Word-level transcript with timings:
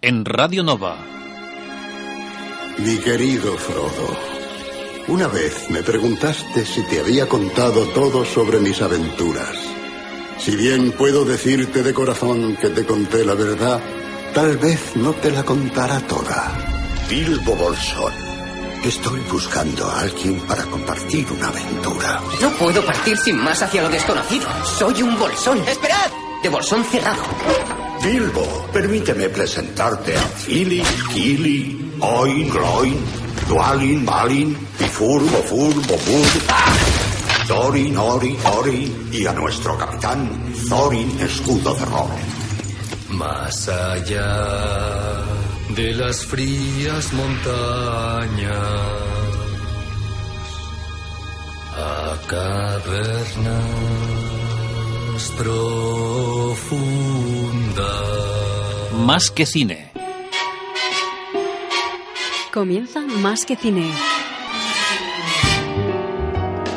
En 0.00 0.24
Radio 0.24 0.62
Nova. 0.62 0.96
Mi 2.78 2.98
querido 2.98 3.56
Frodo, 3.56 4.16
una 5.08 5.26
vez 5.26 5.68
me 5.70 5.82
preguntaste 5.82 6.64
si 6.64 6.82
te 6.84 7.00
había 7.00 7.28
contado 7.28 7.84
todo 7.88 8.24
sobre 8.24 8.60
mis 8.60 8.80
aventuras. 8.80 9.56
Si 10.38 10.54
bien 10.54 10.92
puedo 10.92 11.24
decirte 11.24 11.82
de 11.82 11.92
corazón 11.92 12.56
que 12.60 12.68
te 12.68 12.86
conté 12.86 13.24
la 13.24 13.34
verdad, 13.34 13.80
tal 14.34 14.56
vez 14.58 14.94
no 14.94 15.14
te 15.14 15.32
la 15.32 15.42
contara 15.42 15.98
toda. 16.06 16.56
Bilbo 17.10 17.56
Bolsón. 17.56 18.12
Estoy 18.84 19.18
buscando 19.32 19.84
a 19.84 20.02
alguien 20.02 20.38
para 20.42 20.62
compartir 20.66 21.26
una 21.32 21.48
aventura. 21.48 22.22
No 22.40 22.50
puedo 22.50 22.86
partir 22.86 23.16
sin 23.16 23.36
más 23.36 23.60
hacia 23.62 23.82
lo 23.82 23.88
desconocido. 23.88 24.46
Soy 24.64 25.02
un 25.02 25.18
bolsón. 25.18 25.58
¡Esperad! 25.66 26.12
De 26.40 26.48
bolsón 26.48 26.84
cerrado. 26.84 27.87
Bilbo, 28.02 28.68
permíteme 28.72 29.28
presentarte 29.28 30.16
a 30.16 30.20
Fili, 30.20 30.82
Kili, 31.12 31.92
Oin, 32.00 32.48
Gloin, 32.48 32.96
Dualin, 33.48 34.04
Balin, 34.04 34.56
Bifur, 34.78 35.20
Bofur, 35.22 35.74
Bofur, 35.86 36.26
Thorin, 37.48 37.96
Ori, 37.96 38.36
Ori 38.44 39.08
y 39.10 39.26
a 39.26 39.32
nuestro 39.32 39.76
capitán, 39.76 40.52
Thorin 40.68 41.18
Escudo 41.20 41.74
de 41.74 41.84
Roble. 41.86 42.22
Más 43.08 43.68
allá 43.68 45.24
de 45.70 45.94
las 45.94 46.24
frías 46.24 47.12
montañas, 47.12 48.52
a 51.74 52.16
cavernas 52.28 53.58
profundas. 55.36 57.27
Más 58.92 59.30
que 59.30 59.46
cine. 59.46 59.90
Comienza 62.52 63.00
Más 63.00 63.44
que 63.44 63.56
Cine. 63.56 63.92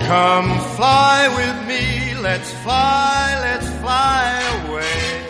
Come 0.08 0.60
fly 0.76 1.28
with 1.36 1.68
me, 1.68 2.14
let's 2.22 2.52
fly, 2.64 3.38
let's 3.42 3.68
fly 3.82 4.42
away. 4.66 5.22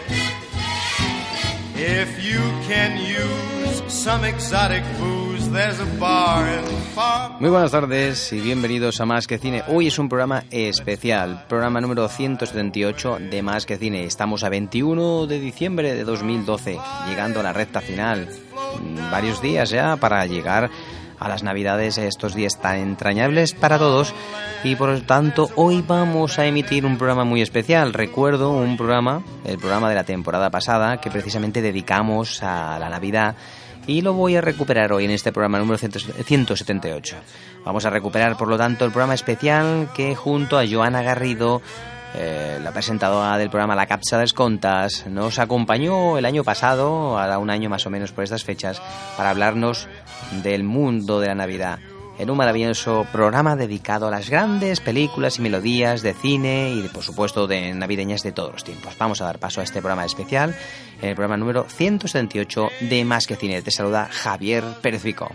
If 1.76 2.24
you 2.24 2.42
can 2.68 2.98
use 2.98 3.84
some 3.88 4.24
exotic 4.24 4.84
booze, 5.00 5.31
Muy 7.40 7.50
buenas 7.50 7.72
tardes 7.72 8.32
y 8.32 8.40
bienvenidos 8.40 9.02
a 9.02 9.06
Más 9.06 9.28
que 9.28 9.38
Cine. 9.38 9.64
Hoy 9.68 9.88
es 9.88 10.00
un 10.00 10.08
programa 10.08 10.46
especial, 10.50 11.44
programa 11.50 11.82
número 11.82 12.08
178 12.08 13.18
de 13.30 13.42
Más 13.42 13.66
que 13.66 13.78
Cine. 13.78 14.06
Estamos 14.06 14.46
a 14.46 14.50
21 14.50 15.28
de 15.28 15.40
diciembre 15.42 15.94
de 15.94 16.06
2012, 16.06 16.80
llegando 17.10 17.42
a 17.42 17.44
la 17.44 17.52
recta 17.52 17.82
final. 17.82 18.30
Mm, 18.82 19.12
Varios 19.12 19.42
días 19.42 19.70
ya 19.72 19.98
para 19.98 20.26
llegar 20.26 20.70
a 21.20 21.28
las 21.28 21.44
Navidades, 21.44 21.98
estos 21.98 22.34
días 22.34 22.60
tan 22.62 22.78
entrañables 22.78 23.54
para 23.54 23.78
todos. 23.78 24.14
Y 24.64 24.76
por 24.76 24.90
lo 24.90 25.02
tanto, 25.02 25.50
hoy 25.56 25.84
vamos 25.86 26.40
a 26.40 26.46
emitir 26.46 26.86
un 26.86 26.98
programa 26.98 27.26
muy 27.26 27.42
especial. 27.42 27.92
Recuerdo 27.92 28.52
un 28.52 28.78
programa, 28.78 29.22
el 29.44 29.58
programa 29.58 29.90
de 29.90 29.96
la 29.96 30.06
temporada 30.06 30.50
pasada, 30.50 31.02
que 31.02 31.12
precisamente 31.12 31.62
dedicamos 31.62 32.42
a 32.42 32.80
la 32.80 32.90
Navidad 32.90 33.36
y 33.88 34.02
lo 34.02 34.14
voy 34.14 34.36
a 34.36 34.42
recuperar 34.42 34.94
hoy 34.94 35.06
en 35.06 35.12
este 35.12 35.32
programa 35.32 35.60
número 35.60 35.78
178. 35.78 37.16
Vamos 37.66 37.86
a 37.86 37.90
recuperar, 37.90 38.38
por 38.38 38.48
lo 38.48 38.58
tanto, 38.58 38.86
el 38.86 38.92
programa 38.92 39.14
especial 39.14 39.90
que 39.94 40.16
junto 40.16 40.58
a 40.58 40.66
Joana 40.68 41.02
Garrido, 41.02 41.62
eh, 42.16 42.60
la 42.64 42.72
presentadora 42.72 43.38
del 43.38 43.50
programa 43.50 43.76
La 43.76 43.88
Capsa 43.88 44.18
de 44.18 44.32
Contas, 44.32 45.06
nos 45.08 45.40
acompañó 45.40 46.18
el 46.18 46.26
año 46.26 46.44
pasado, 46.44 47.20
ahora 47.20 47.40
un 47.40 47.50
año 47.50 47.70
más 47.70 47.86
o 47.86 47.90
menos 47.90 48.12
por 48.12 48.24
estas 48.24 48.44
fechas, 48.44 48.82
para 49.18 49.30
hablarnos 49.30 49.88
del 50.44 50.64
mundo 50.64 51.20
de 51.20 51.28
la 51.28 51.36
Navidad. 51.36 51.80
En 52.22 52.30
un 52.30 52.38
maravilloso 52.38 53.08
programa 53.12 53.56
dedicado 53.56 54.08
a 54.08 54.12
las 54.12 54.30
grandes 54.30 54.80
películas 54.80 55.40
y 55.40 55.42
melodías 55.42 56.04
de 56.04 56.14
cine 56.14 56.72
y, 56.72 56.88
por 56.88 57.02
supuesto, 57.02 57.48
de 57.48 57.74
navideñas 57.74 58.22
de 58.22 58.32
todos 58.32 58.52
los 58.54 58.64
tiempos. 58.64 58.96
Vamos 59.00 59.22
a 59.22 59.26
dar 59.26 59.40
paso 59.40 59.60
a 59.60 59.64
este 59.64 59.80
programa 59.80 60.06
especial, 60.06 60.56
en 61.02 61.10
el 61.10 61.16
programa 61.16 61.38
número 61.38 61.66
178 61.68 62.70
de 62.82 63.06
Más 63.06 63.26
que 63.26 63.36
Cine. 63.36 63.64
Te 63.64 63.72
saluda 63.72 64.08
Javier 64.12 64.64
Pérez 64.84 65.02
Vico. 65.02 65.32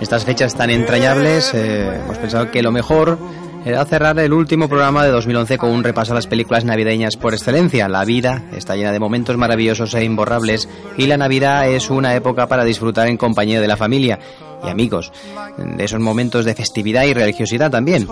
Estas 0.02 0.26
fechas 0.26 0.56
tan 0.56 0.72
entrañables, 0.72 1.54
eh, 1.54 2.02
hemos 2.04 2.18
pensado 2.18 2.50
que 2.50 2.64
lo 2.64 2.72
mejor 2.72 3.20
era 3.66 3.86
cerrar 3.86 4.18
el 4.20 4.34
último 4.34 4.68
programa 4.70 5.04
de 5.04 5.12
2011 5.12 5.58
con 5.58 5.72
un 5.72 5.84
repaso 5.84 6.14
a 6.14 6.16
las 6.16 6.28
películas 6.28 6.66
navideñas 6.66 7.18
por 7.18 7.34
excelencia. 7.34 7.90
La 7.90 8.06
vida 8.06 8.44
está 8.56 8.76
llena 8.76 8.92
de 8.92 9.00
momentos 9.00 9.38
maravillosos 9.38 9.94
e 9.94 10.04
imborrables 10.04 10.70
y 10.98 11.08
la 11.08 11.18
Navidad 11.18 11.70
es 11.70 11.90
una 11.90 12.16
época 12.16 12.48
para 12.48 12.64
disfrutar 12.64 13.08
en 13.08 13.18
compañía 13.18 13.60
de 13.60 13.68
la 13.68 13.78
familia 13.78 14.20
y 14.66 14.70
amigos, 14.70 15.12
de 15.58 15.84
esos 15.84 16.00
momentos 16.00 16.46
de 16.46 16.56
festividad 16.56 17.04
y 17.04 17.14
religiosidad 17.14 17.72
también. 17.72 18.08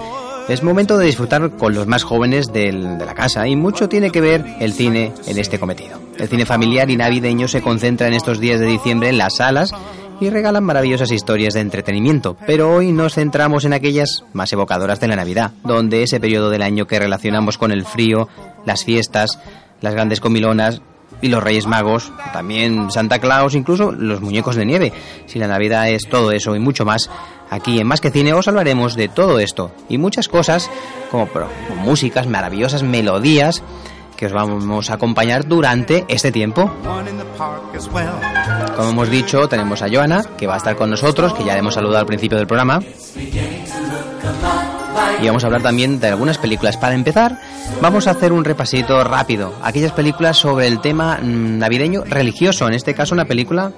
Es 0.47 0.63
momento 0.63 0.97
de 0.97 1.05
disfrutar 1.05 1.51
con 1.57 1.73
los 1.73 1.87
más 1.87 2.03
jóvenes 2.03 2.53
de 2.53 2.71
la 2.71 3.13
casa 3.13 3.47
y 3.47 3.55
mucho 3.55 3.89
tiene 3.89 4.11
que 4.11 4.21
ver 4.21 4.45
el 4.59 4.73
cine 4.73 5.11
en 5.27 5.38
este 5.38 5.59
cometido. 5.59 6.00
El 6.17 6.27
cine 6.27 6.45
familiar 6.45 6.89
y 6.89 6.97
navideño 6.97 7.47
se 7.47 7.61
concentra 7.61 8.07
en 8.07 8.13
estos 8.13 8.39
días 8.39 8.59
de 8.59 8.65
diciembre 8.65 9.09
en 9.09 9.17
las 9.17 9.35
salas 9.38 9.73
y 10.19 10.29
regalan 10.29 10.63
maravillosas 10.63 11.11
historias 11.11 11.53
de 11.53 11.59
entretenimiento, 11.61 12.37
pero 12.47 12.71
hoy 12.73 12.91
nos 12.91 13.13
centramos 13.13 13.65
en 13.65 13.73
aquellas 13.73 14.23
más 14.33 14.51
evocadoras 14.51 14.99
de 14.99 15.07
la 15.07 15.15
Navidad, 15.15 15.51
donde 15.63 16.03
ese 16.03 16.19
periodo 16.19 16.49
del 16.49 16.63
año 16.63 16.87
que 16.87 16.99
relacionamos 16.99 17.57
con 17.57 17.71
el 17.71 17.85
frío, 17.85 18.27
las 18.65 18.83
fiestas, 18.83 19.39
las 19.81 19.93
grandes 19.93 20.19
comilonas 20.19 20.81
y 21.21 21.29
los 21.29 21.43
Reyes 21.43 21.67
Magos, 21.67 22.11
también 22.33 22.91
Santa 22.91 23.19
Claus, 23.19 23.55
incluso 23.55 23.91
los 23.91 24.21
muñecos 24.21 24.55
de 24.55 24.65
nieve. 24.65 24.93
Si 25.25 25.39
la 25.39 25.47
Navidad 25.47 25.89
es 25.89 26.07
todo 26.09 26.31
eso 26.31 26.55
y 26.55 26.59
mucho 26.59 26.83
más, 26.85 27.09
aquí 27.49 27.79
en 27.79 27.87
Más 27.87 28.01
que 28.01 28.11
Cine 28.11 28.33
os 28.33 28.47
hablaremos 28.47 28.95
de 28.95 29.07
todo 29.07 29.39
esto 29.39 29.71
y 29.89 29.97
muchas 29.97 30.27
cosas, 30.27 30.69
como 31.11 31.27
pro- 31.27 31.49
músicas, 31.77 32.27
maravillosas 32.27 32.83
melodías 32.83 33.63
que 34.17 34.25
os 34.25 34.33
vamos 34.33 34.89
a 34.89 34.95
acompañar 34.95 35.47
durante 35.47 36.03
este 36.09 36.31
tiempo. 36.31 36.69
Como 38.75 38.89
hemos 38.89 39.09
dicho, 39.09 39.47
tenemos 39.47 39.81
a 39.81 39.87
Joana, 39.89 40.23
que 40.37 40.47
va 40.47 40.55
a 40.55 40.57
estar 40.57 40.75
con 40.75 40.89
nosotros, 40.89 41.33
que 41.33 41.45
ya 41.45 41.53
le 41.53 41.59
hemos 41.59 41.75
saludado 41.75 41.99
al 41.99 42.05
principio 42.05 42.37
del 42.37 42.47
programa. 42.47 42.81
Y 45.21 45.27
vamos 45.27 45.44
a 45.44 45.47
hablar 45.47 45.61
también 45.61 45.99
de 45.99 46.07
algunas 46.07 46.38
películas. 46.38 46.77
Para 46.77 46.95
empezar, 46.95 47.39
vamos 47.81 48.07
a 48.07 48.11
hacer 48.11 48.31
un 48.31 48.45
repasito 48.45 49.03
rápido. 49.03 49.53
Aquellas 49.63 49.91
películas 49.91 50.38
sobre 50.38 50.67
el 50.67 50.79
tema 50.79 51.19
mm, 51.21 51.57
navideño 51.57 52.03
religioso, 52.05 52.67
en 52.67 52.73
este 52.73 52.94
caso 52.94 53.13
una 53.13 53.25
película, 53.25 53.71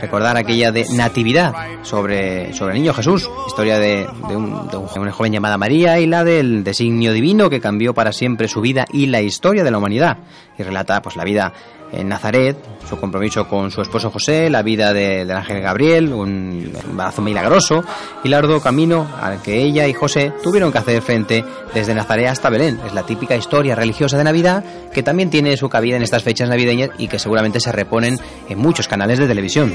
recordar 0.00 0.36
aquella 0.36 0.72
de 0.72 0.86
Natividad, 0.94 1.54
sobre, 1.82 2.52
sobre 2.54 2.74
el 2.74 2.80
niño 2.80 2.94
Jesús, 2.94 3.28
historia 3.46 3.78
de, 3.78 4.06
de, 4.28 4.36
un, 4.36 4.68
de 4.68 4.76
una 4.76 5.12
joven 5.12 5.32
llamada 5.32 5.58
María 5.58 6.00
y 6.00 6.06
la 6.06 6.24
del 6.24 6.64
designio 6.64 7.12
divino 7.12 7.50
que 7.50 7.60
cambió 7.60 7.94
para 7.94 8.12
siempre 8.12 8.48
su 8.48 8.60
vida 8.60 8.86
y 8.92 9.06
la 9.06 9.20
historia 9.20 9.64
de 9.64 9.70
la 9.70 9.78
humanidad. 9.78 10.18
Y 10.58 10.62
relata 10.62 11.00
pues 11.02 11.16
la 11.16 11.24
vida 11.24 11.52
en 11.92 12.08
Nazaret, 12.08 12.56
su 12.88 12.98
compromiso 12.98 13.46
con 13.48 13.70
su 13.70 13.82
esposo 13.82 14.10
José, 14.10 14.50
la 14.50 14.62
vida 14.62 14.92
de, 14.92 15.24
del 15.24 15.36
ángel 15.36 15.60
Gabriel, 15.60 16.12
un 16.12 16.72
embarazo 16.84 17.22
milagroso 17.22 17.84
y 18.24 18.28
el 18.28 18.34
arduo 18.34 18.60
camino 18.60 19.06
al 19.20 19.42
que 19.42 19.62
ella 19.62 19.86
y 19.86 19.94
José 19.94 20.32
tuvieron 20.42 20.72
que 20.72 20.78
hacer 20.78 21.02
frente 21.02 21.44
desde 21.74 21.94
Nazaret 21.94 22.28
hasta 22.28 22.50
Belén. 22.50 22.80
Es 22.86 22.94
la 22.94 23.04
típica 23.04 23.36
historia 23.36 23.74
religiosa 23.74 24.16
de 24.16 24.24
Navidad 24.24 24.64
que 24.92 25.02
también 25.02 25.30
tiene 25.30 25.56
su 25.56 25.68
cabida 25.68 25.96
en 25.96 26.02
estas 26.02 26.22
fechas 26.22 26.48
navideñas 26.48 26.90
y 26.98 27.08
que 27.08 27.18
seguramente 27.18 27.60
se 27.60 27.72
reponen 27.72 28.18
en 28.48 28.58
muchos 28.58 28.88
canales 28.88 29.18
de 29.18 29.26
televisión. 29.26 29.72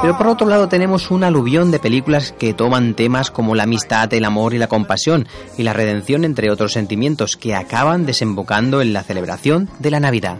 Pero 0.00 0.16
por 0.16 0.28
otro 0.28 0.48
lado 0.48 0.68
tenemos 0.68 1.10
un 1.10 1.24
aluvión 1.24 1.72
de 1.72 1.80
películas 1.80 2.32
que 2.32 2.54
toman 2.54 2.94
temas 2.94 3.32
como 3.32 3.56
la 3.56 3.64
amistad, 3.64 4.12
el 4.14 4.24
amor 4.24 4.54
y 4.54 4.58
la 4.58 4.68
compasión 4.68 5.26
y 5.56 5.64
la 5.64 5.72
redención 5.72 6.24
entre 6.24 6.52
otros 6.52 6.72
sentimientos 6.72 7.36
que 7.36 7.56
acaban 7.56 8.06
desembocando 8.06 8.80
en 8.80 8.92
la 8.92 9.02
celebración 9.02 9.68
de 9.80 9.90
la 9.90 9.98
Navidad. 9.98 10.38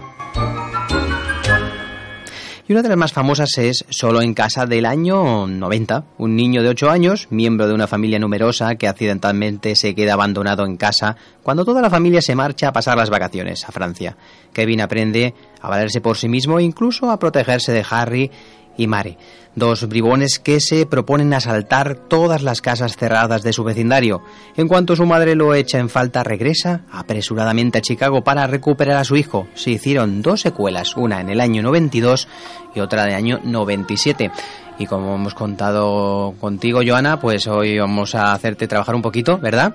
Y 2.69 2.73
una 2.73 2.83
de 2.83 2.91
las 2.91 2.99
más 2.99 3.15
famosas 3.15 3.57
es 3.57 3.87
Solo 3.89 4.21
en 4.21 4.35
casa 4.35 4.67
del 4.67 4.85
año 4.85 5.47
90. 5.47 6.05
Un 6.19 6.37
niño 6.37 6.63
de 6.63 6.69
8 6.69 6.91
años, 6.91 7.27
miembro 7.31 7.67
de 7.67 7.73
una 7.73 7.87
familia 7.87 8.19
numerosa 8.19 8.75
que 8.75 8.87
accidentalmente 8.87 9.75
se 9.75 9.95
queda 9.95 10.13
abandonado 10.13 10.67
en 10.67 10.77
casa 10.77 11.17
cuando 11.43 11.65
toda 11.65 11.81
la 11.81 11.89
familia 11.89 12.21
se 12.21 12.35
marcha 12.35 12.69
a 12.69 12.73
pasar 12.75 12.99
las 12.99 13.09
vacaciones 13.09 13.67
a 13.67 13.73
Francia. 13.73 14.19
Kevin 14.53 14.83
aprende 14.83 15.33
a 15.63 15.71
valerse 15.71 16.03
por 16.03 16.19
sí 16.19 16.29
mismo 16.29 16.59
e 16.59 16.63
incluso 16.63 17.11
a 17.11 17.19
protegerse 17.19 17.73
de 17.73 17.87
Harry 17.89 18.31
y 18.79 18.87
Mary, 18.87 19.19
dos 19.55 19.87
bribones 19.89 20.39
que 20.39 20.61
se 20.61 20.87
proponen 20.87 21.35
asaltar 21.35 21.97
todas 22.09 22.43
las 22.43 22.63
casas 22.63 22.97
cerradas 22.97 23.43
de 23.43 23.53
su 23.53 23.65
vecindario. 23.65 24.23
En 24.57 24.69
cuanto 24.69 24.97
su 24.97 25.05
madre 25.05 25.35
lo 25.35 25.55
echa 25.55 25.79
en 25.79 25.91
falta, 25.91 26.25
regresa 26.25 26.83
apresuradamente 26.91 27.77
a 27.77 27.83
Chicago 27.83 28.25
para 28.25 28.47
recuperar 28.47 28.97
a 28.97 29.05
su 29.05 29.17
hijo. 29.17 29.49
Se 29.55 29.73
hicieron 29.73 30.23
dos 30.23 30.41
secuelas, 30.41 30.97
una 30.97 31.21
en 31.21 31.29
el 31.29 31.41
año 31.41 31.61
92 31.63 32.29
y 32.75 32.81
otra 32.81 33.05
el 33.05 33.15
año 33.15 33.41
97. 33.45 34.31
Y 34.79 34.87
como 34.87 35.17
hemos 35.17 35.35
contado 35.35 36.35
contigo, 36.41 36.81
Joana, 36.87 37.21
pues 37.21 37.49
hoy 37.49 37.79
vamos 37.79 38.15
a 38.15 38.33
hacerte 38.33 38.69
trabajar 38.69 38.95
un 38.95 39.03
poquito, 39.03 39.39
¿verdad? 39.39 39.75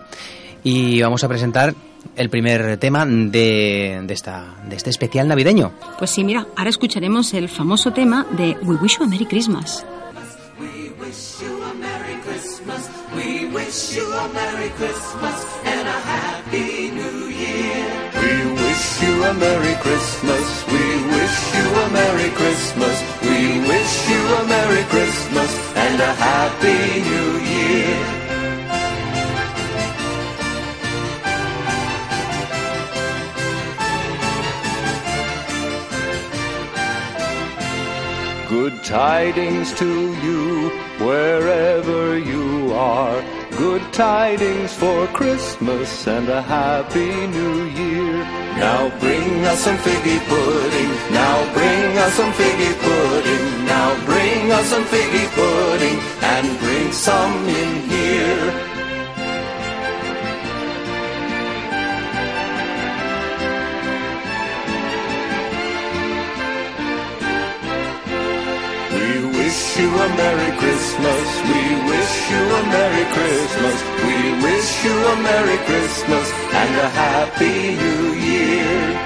Y 0.63 1.01
vamos 1.01 1.25
a 1.25 1.27
presentar 1.27 1.75
el 2.15 2.29
primer 2.29 2.77
tema 2.77 3.05
de, 3.05 4.01
de, 4.03 4.13
esta, 4.13 4.55
de 4.67 4.75
este 4.75 4.89
especial 4.89 5.27
navideño. 5.27 5.71
Pues 5.97 6.11
sí, 6.11 6.23
mira, 6.23 6.47
ahora 6.55 6.69
escucharemos 6.69 7.33
el 7.33 7.49
famoso 7.49 7.91
tema 7.91 8.25
de 8.31 8.57
We 8.63 8.75
Wish 8.75 8.97
You 8.97 9.05
a 9.05 9.07
Merry 9.07 9.25
Christmas. 9.25 9.85
We 10.59 10.89
wish 10.99 11.41
you 11.41 11.63
a 11.63 11.73
Merry 11.75 12.15
Christmas. 12.21 12.89
We 13.15 13.45
wish 13.47 13.95
you 13.95 14.13
a 14.13 14.27
Merry 14.33 14.69
Christmas 14.71 15.45
and 15.65 15.87
a 15.87 15.99
Happy 16.11 16.91
New 16.91 17.29
Year. 17.29 18.11
We 18.21 18.53
wish 18.61 19.01
you 19.01 19.23
a 19.23 19.33
Merry 19.33 19.75
Christmas. 19.81 20.65
We 20.67 20.85
wish 21.13 21.37
you 21.55 21.67
a 21.83 21.89
Merry 21.89 22.29
Christmas. 22.31 23.03
We 23.21 23.59
wish 23.67 24.09
you 24.09 24.21
a 24.35 24.43
Merry 24.45 24.83
Christmas 24.85 25.51
and 25.75 26.01
a 26.01 26.13
Happy 26.13 27.01
New 27.01 27.39
Year. 27.39 28.22
Good 38.53 38.83
tidings 38.83 39.73
to 39.79 40.13
you 40.25 40.69
wherever 40.99 42.19
you 42.19 42.71
are. 42.71 43.19
Good 43.57 43.81
tidings 43.91 44.71
for 44.71 45.07
Christmas 45.07 46.05
and 46.05 46.29
a 46.29 46.39
happy 46.39 47.25
new 47.37 47.63
year. 47.81 48.13
Now 48.61 48.95
bring 48.99 49.43
us 49.45 49.59
some 49.63 49.77
figgy 49.77 50.19
pudding. 50.27 50.91
Now 51.11 51.53
bring 51.55 51.97
us 51.97 52.13
some 52.13 52.31
figgy 52.33 52.73
pudding. 52.85 53.65
Now 53.65 54.05
bring 54.05 54.51
us 54.51 54.67
some 54.67 54.83
figgy 54.83 55.25
pudding 55.33 55.97
and 56.21 56.59
bring 56.59 56.91
some 56.91 57.33
in 57.47 57.89
here. 57.89 58.72
Wish 69.73 69.81
you 69.81 69.89
a 69.89 70.09
Merry 70.09 70.57
Christmas. 70.57 71.27
We 71.49 71.61
wish 71.89 72.29
you 72.29 72.37
a 72.37 72.63
Merry 72.63 73.05
Christmas. 73.11 73.77
We 74.05 74.17
wish 74.43 74.85
you 74.85 74.91
a 74.91 75.15
Merry 75.23 75.57
Christmas 75.65 76.31
and 76.53 76.75
a 76.77 76.89
Happy 76.89 77.75
New 77.75 78.13
Year. 78.13 78.99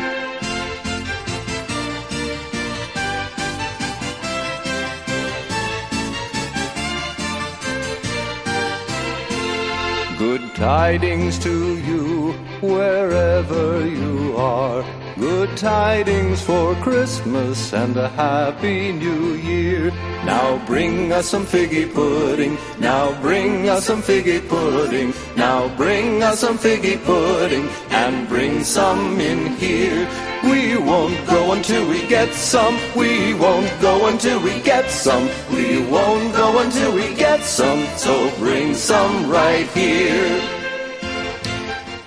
Good 10.18 10.56
tidings 10.56 11.40
to 11.40 11.78
you 11.78 12.34
wherever 12.62 13.88
you 13.88 14.36
are. 14.36 15.07
Good 15.20 15.58
tidings 15.58 16.44
for 16.44 16.76
Christmas 16.76 17.74
and 17.74 17.98
a 17.98 18.08
happy 18.10 18.92
new 18.92 19.34
year. 19.34 19.90
Now 20.26 20.64
bring 20.68 21.12
us 21.12 21.28
some 21.30 21.44
figgy 21.44 21.92
pudding. 21.92 22.56
Now 22.80 23.20
bring 23.20 23.68
us 23.68 23.86
some 23.86 24.04
figgy 24.04 24.48
pudding. 24.48 25.16
Now 25.36 25.76
bring 25.76 26.22
us 26.22 26.42
some 26.42 26.60
figgy 26.60 27.04
pudding 27.04 27.68
and 27.90 28.30
bring 28.30 28.64
some 28.64 29.20
in 29.20 29.56
here. 29.56 30.08
We 30.44 30.78
won't 30.78 31.26
go 31.26 31.52
until 31.54 31.90
we 31.90 32.08
get 32.08 32.32
some. 32.36 32.78
We 32.96 33.34
won't 33.34 33.74
go 33.82 34.06
until 34.06 34.40
we 34.44 34.62
get 34.62 34.92
some. 34.92 35.28
We 35.52 35.82
won't 35.90 36.32
go 36.36 36.60
until 36.60 36.94
we 36.94 37.16
get 37.16 37.42
some. 37.42 37.84
So 37.98 38.30
bring 38.38 38.76
some 38.76 39.32
right 39.32 39.66
here. 39.72 40.57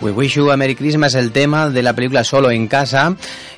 We 0.01 0.13
Wish 0.13 0.37
You 0.37 0.51
a 0.51 0.57
Merry 0.57 0.75
Christmas, 0.75 1.15
el 1.15 1.31
tema 1.31 1.69
de 1.69 1.83
la 1.83 1.93
película 1.93 2.25
Solo 2.25 2.51
en 2.51 2.69
Casa, 2.69 3.15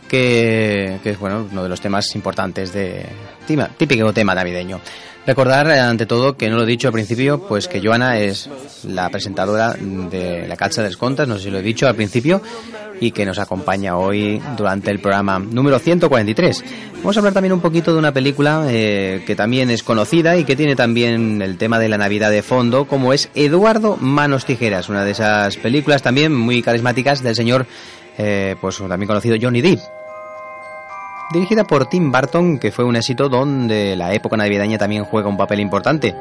que, 0.08 0.98
que 1.02 1.10
es 1.10 1.18
bueno 1.18 1.46
uno 1.50 1.62
de 1.62 1.68
los 1.68 1.80
temas 1.80 2.12
importantes 2.16 2.72
de 2.72 3.06
típico 3.46 4.12
tema 4.12 4.34
navideño. 4.34 4.80
Recordar, 5.24 5.68
eh, 5.68 5.78
ante 5.78 6.04
todo, 6.04 6.36
que 6.36 6.50
no 6.50 6.56
lo 6.56 6.64
he 6.64 6.66
dicho 6.66 6.88
al 6.88 6.92
principio, 6.92 7.46
pues 7.46 7.68
que 7.68 7.80
Joana 7.80 8.18
es 8.18 8.50
la 8.84 9.08
presentadora 9.08 9.74
de 9.74 10.48
La 10.48 10.56
Calza 10.56 10.82
de 10.82 10.92
Contas, 10.96 11.28
no 11.28 11.36
sé 11.36 11.44
si 11.44 11.50
lo 11.50 11.58
he 11.58 11.62
dicho 11.62 11.86
al 11.86 11.94
principio, 11.94 12.42
y 13.00 13.12
que 13.12 13.24
nos 13.24 13.38
acompaña 13.38 13.96
hoy 13.96 14.42
durante 14.56 14.90
el 14.90 14.98
programa 14.98 15.38
número 15.38 15.78
143. 15.78 16.64
Vamos 16.96 17.16
a 17.16 17.20
hablar 17.20 17.34
también 17.34 17.52
un 17.52 17.60
poquito 17.60 17.92
de 17.92 18.00
una 18.00 18.12
película 18.12 18.66
eh, 18.68 19.22
que 19.24 19.36
también 19.36 19.70
es 19.70 19.84
conocida 19.84 20.36
y 20.36 20.44
que 20.44 20.56
tiene 20.56 20.74
también 20.74 21.40
el 21.40 21.56
tema 21.56 21.78
de 21.78 21.88
la 21.88 21.98
Navidad 21.98 22.32
de 22.32 22.42
fondo, 22.42 22.86
como 22.86 23.12
es 23.12 23.30
Eduardo 23.36 23.96
Manos 23.98 24.44
Tijeras, 24.44 24.88
una 24.88 25.04
de 25.04 25.12
esas 25.12 25.56
películas 25.56 26.02
también 26.02 26.34
muy 26.34 26.62
carismáticas 26.62 27.22
del 27.22 27.36
señor, 27.36 27.66
eh, 28.18 28.56
pues 28.60 28.78
también 28.78 29.06
conocido 29.06 29.36
Johnny 29.40 29.60
Depp 29.60 30.01
dirigida 31.32 31.64
por 31.64 31.86
Tim 31.86 32.12
Burton, 32.12 32.58
que 32.58 32.70
fue 32.70 32.84
un 32.84 32.96
éxito 32.96 33.28
donde 33.28 33.96
la 33.96 34.12
época 34.12 34.36
navideña 34.36 34.78
también 34.78 35.04
juega 35.04 35.28
un 35.28 35.36
papel 35.36 35.60
importante. 35.60 36.14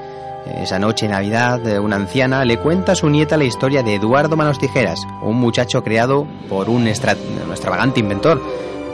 Esa 0.57 0.79
noche 0.79 1.05
de 1.05 1.11
Navidad, 1.11 1.61
una 1.79 1.97
anciana 1.97 2.43
le 2.45 2.57
cuenta 2.57 2.93
a 2.93 2.95
su 2.95 3.09
nieta 3.09 3.37
la 3.37 3.43
historia 3.43 3.83
de 3.83 3.95
Eduardo 3.95 4.35
Manos 4.35 4.57
Tijeras, 4.57 4.99
un 5.21 5.37
muchacho 5.37 5.83
creado 5.83 6.25
por 6.49 6.69
un, 6.69 6.81
un 6.81 6.87
extravagante 6.87 7.99
inventor, 7.99 8.41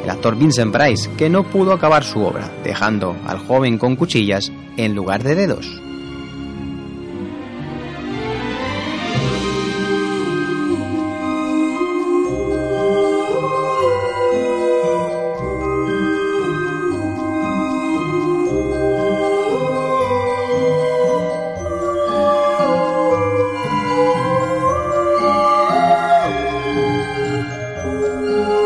el 0.03 0.09
actor 0.09 0.35
Vincent 0.35 0.75
Price, 0.75 1.09
que 1.17 1.29
no 1.29 1.43
pudo 1.43 1.71
acabar 1.71 2.03
su 2.03 2.21
obra, 2.21 2.51
dejando 2.63 3.15
al 3.25 3.39
joven 3.39 3.77
con 3.77 3.95
cuchillas 3.95 4.51
en 4.75 4.93
lugar 4.93 5.23
de 5.23 5.35
dedos. 5.35 5.86
Música 27.87 28.56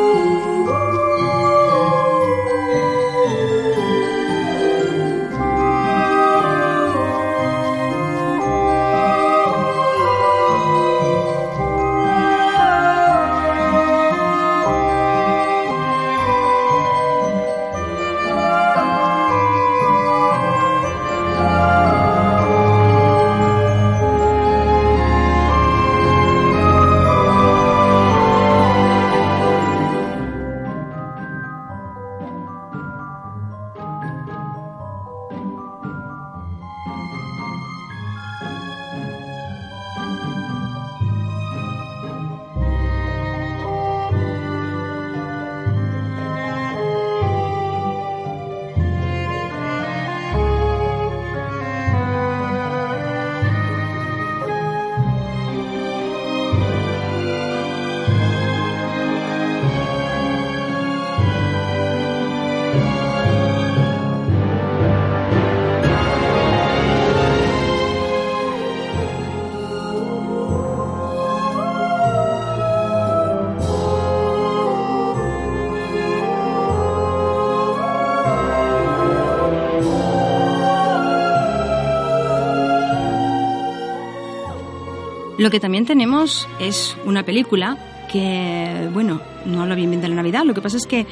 Lo 85.41 85.49
que 85.49 85.59
también 85.59 85.87
tenemos 85.87 86.47
es 86.59 86.95
una 87.03 87.25
película 87.25 87.75
que, 88.11 88.87
bueno, 88.93 89.19
no 89.47 89.63
habla 89.63 89.73
bien 89.73 89.89
bien 89.89 89.99
de 89.99 90.07
la 90.07 90.13
Navidad, 90.13 90.43
lo 90.45 90.53
que 90.53 90.61
pasa 90.61 90.77
es 90.77 90.85
que 90.85 91.07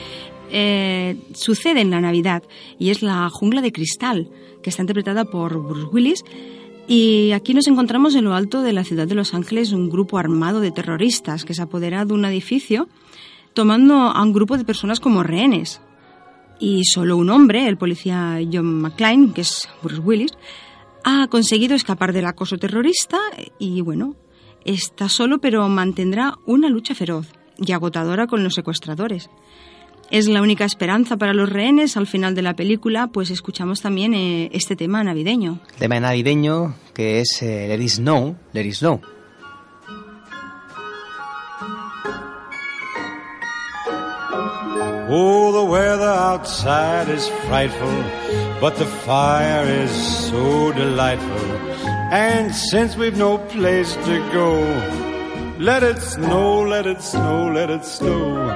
eh, 0.51 1.17
sucede 1.33 1.81
en 1.81 1.89
la 1.89 1.99
Navidad 1.99 2.43
y 2.77 2.91
es 2.91 3.01
La 3.01 3.27
jungla 3.31 3.63
de 3.63 3.71
cristal, 3.71 4.29
que 4.61 4.69
está 4.69 4.83
interpretada 4.83 5.25
por 5.25 5.59
Bruce 5.59 5.87
Willis. 5.91 6.23
Y 6.87 7.31
aquí 7.31 7.55
nos 7.55 7.65
encontramos 7.65 8.13
en 8.13 8.25
lo 8.25 8.35
alto 8.35 8.61
de 8.61 8.71
la 8.71 8.83
ciudad 8.83 9.07
de 9.07 9.15
Los 9.15 9.33
Ángeles 9.33 9.71
un 9.71 9.89
grupo 9.89 10.19
armado 10.19 10.59
de 10.59 10.69
terroristas 10.69 11.43
que 11.43 11.55
se 11.55 11.63
apodera 11.63 12.05
de 12.05 12.13
un 12.13 12.23
edificio 12.23 12.87
tomando 13.55 13.95
a 13.95 14.21
un 14.21 14.31
grupo 14.31 14.59
de 14.59 14.63
personas 14.63 14.99
como 14.99 15.23
rehenes. 15.23 15.81
Y 16.59 16.83
solo 16.83 17.17
un 17.17 17.31
hombre, 17.31 17.67
el 17.67 17.77
policía 17.77 18.39
John 18.53 18.79
McClane, 18.79 19.33
que 19.33 19.41
es 19.41 19.67
Bruce 19.81 20.01
Willis, 20.01 20.33
ha 21.03 21.27
conseguido 21.27 21.75
escapar 21.75 22.13
del 22.13 22.25
acoso 22.25 22.57
terrorista 22.57 23.17
y 23.57 23.81
bueno, 23.81 24.15
está 24.65 25.09
solo 25.09 25.39
pero 25.39 25.67
mantendrá 25.69 26.35
una 26.45 26.69
lucha 26.69 26.95
feroz 26.95 27.27
y 27.57 27.71
agotadora 27.71 28.27
con 28.27 28.43
los 28.43 28.53
secuestradores. 28.53 29.29
Es 30.11 30.27
la 30.27 30.41
única 30.41 30.65
esperanza 30.65 31.17
para 31.17 31.33
los 31.33 31.49
rehenes. 31.49 31.95
Al 31.95 32.07
final 32.07 32.33
de 32.33 32.41
la 32.41 32.55
película, 32.55 33.07
pues 33.07 33.29
escuchamos 33.29 33.81
también 33.81 34.15
eh, 34.15 34.49
este 34.53 34.75
tema 34.75 35.03
navideño. 35.03 35.59
Tema 35.77 35.99
navideño 35.99 36.73
que 36.95 37.19
es 37.19 37.41
eh, 37.43 37.67
Let 37.67 37.83
It 37.83 37.89
Snow, 37.89 38.35
Let 38.53 38.65
It 38.65 38.73
Snow. 38.73 39.01
Oh, 45.11 45.51
the 45.51 45.71
weather 45.71 46.05
outside 46.05 47.09
is 47.09 47.27
frightful, 47.47 47.89
but 48.61 48.75
the 48.75 48.85
fire 48.85 49.65
is 49.65 49.91
so 50.29 50.71
delightful. 50.73 51.51
And 52.11 52.53
since 52.53 52.95
we've 52.95 53.17
no 53.17 53.37
place 53.37 53.95
to 53.95 54.31
go, 54.33 54.51
let 55.59 55.83
it 55.83 56.01
snow, 56.01 56.61
let 56.61 56.85
it 56.85 57.01
snow, 57.01 57.51
let 57.53 57.69
it 57.69 57.85
snow. 57.85 58.47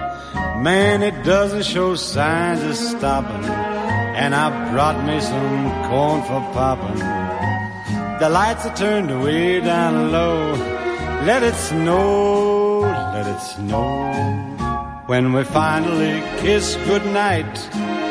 Man, 0.61 1.03
it 1.03 1.23
doesn't 1.23 1.63
show 1.63 1.95
signs 1.95 2.61
of 2.63 2.75
stopping. 2.75 3.45
And 4.15 4.35
I 4.35 4.71
brought 4.71 5.03
me 5.05 5.19
some 5.19 5.89
corn 5.89 6.21
for 6.23 6.41
popping. 6.53 6.99
The 8.19 8.29
lights 8.29 8.65
are 8.65 8.75
turned 8.75 9.23
way 9.23 9.59
down 9.61 10.11
low. 10.11 10.53
Let 11.25 11.43
it 11.43 11.55
snow, 11.55 12.79
let 13.13 13.27
it 13.27 13.39
snow. 13.39 14.11
When 15.07 15.33
we 15.33 15.43
finally 15.43 16.21
kiss 16.39 16.75
goodnight, 16.87 17.53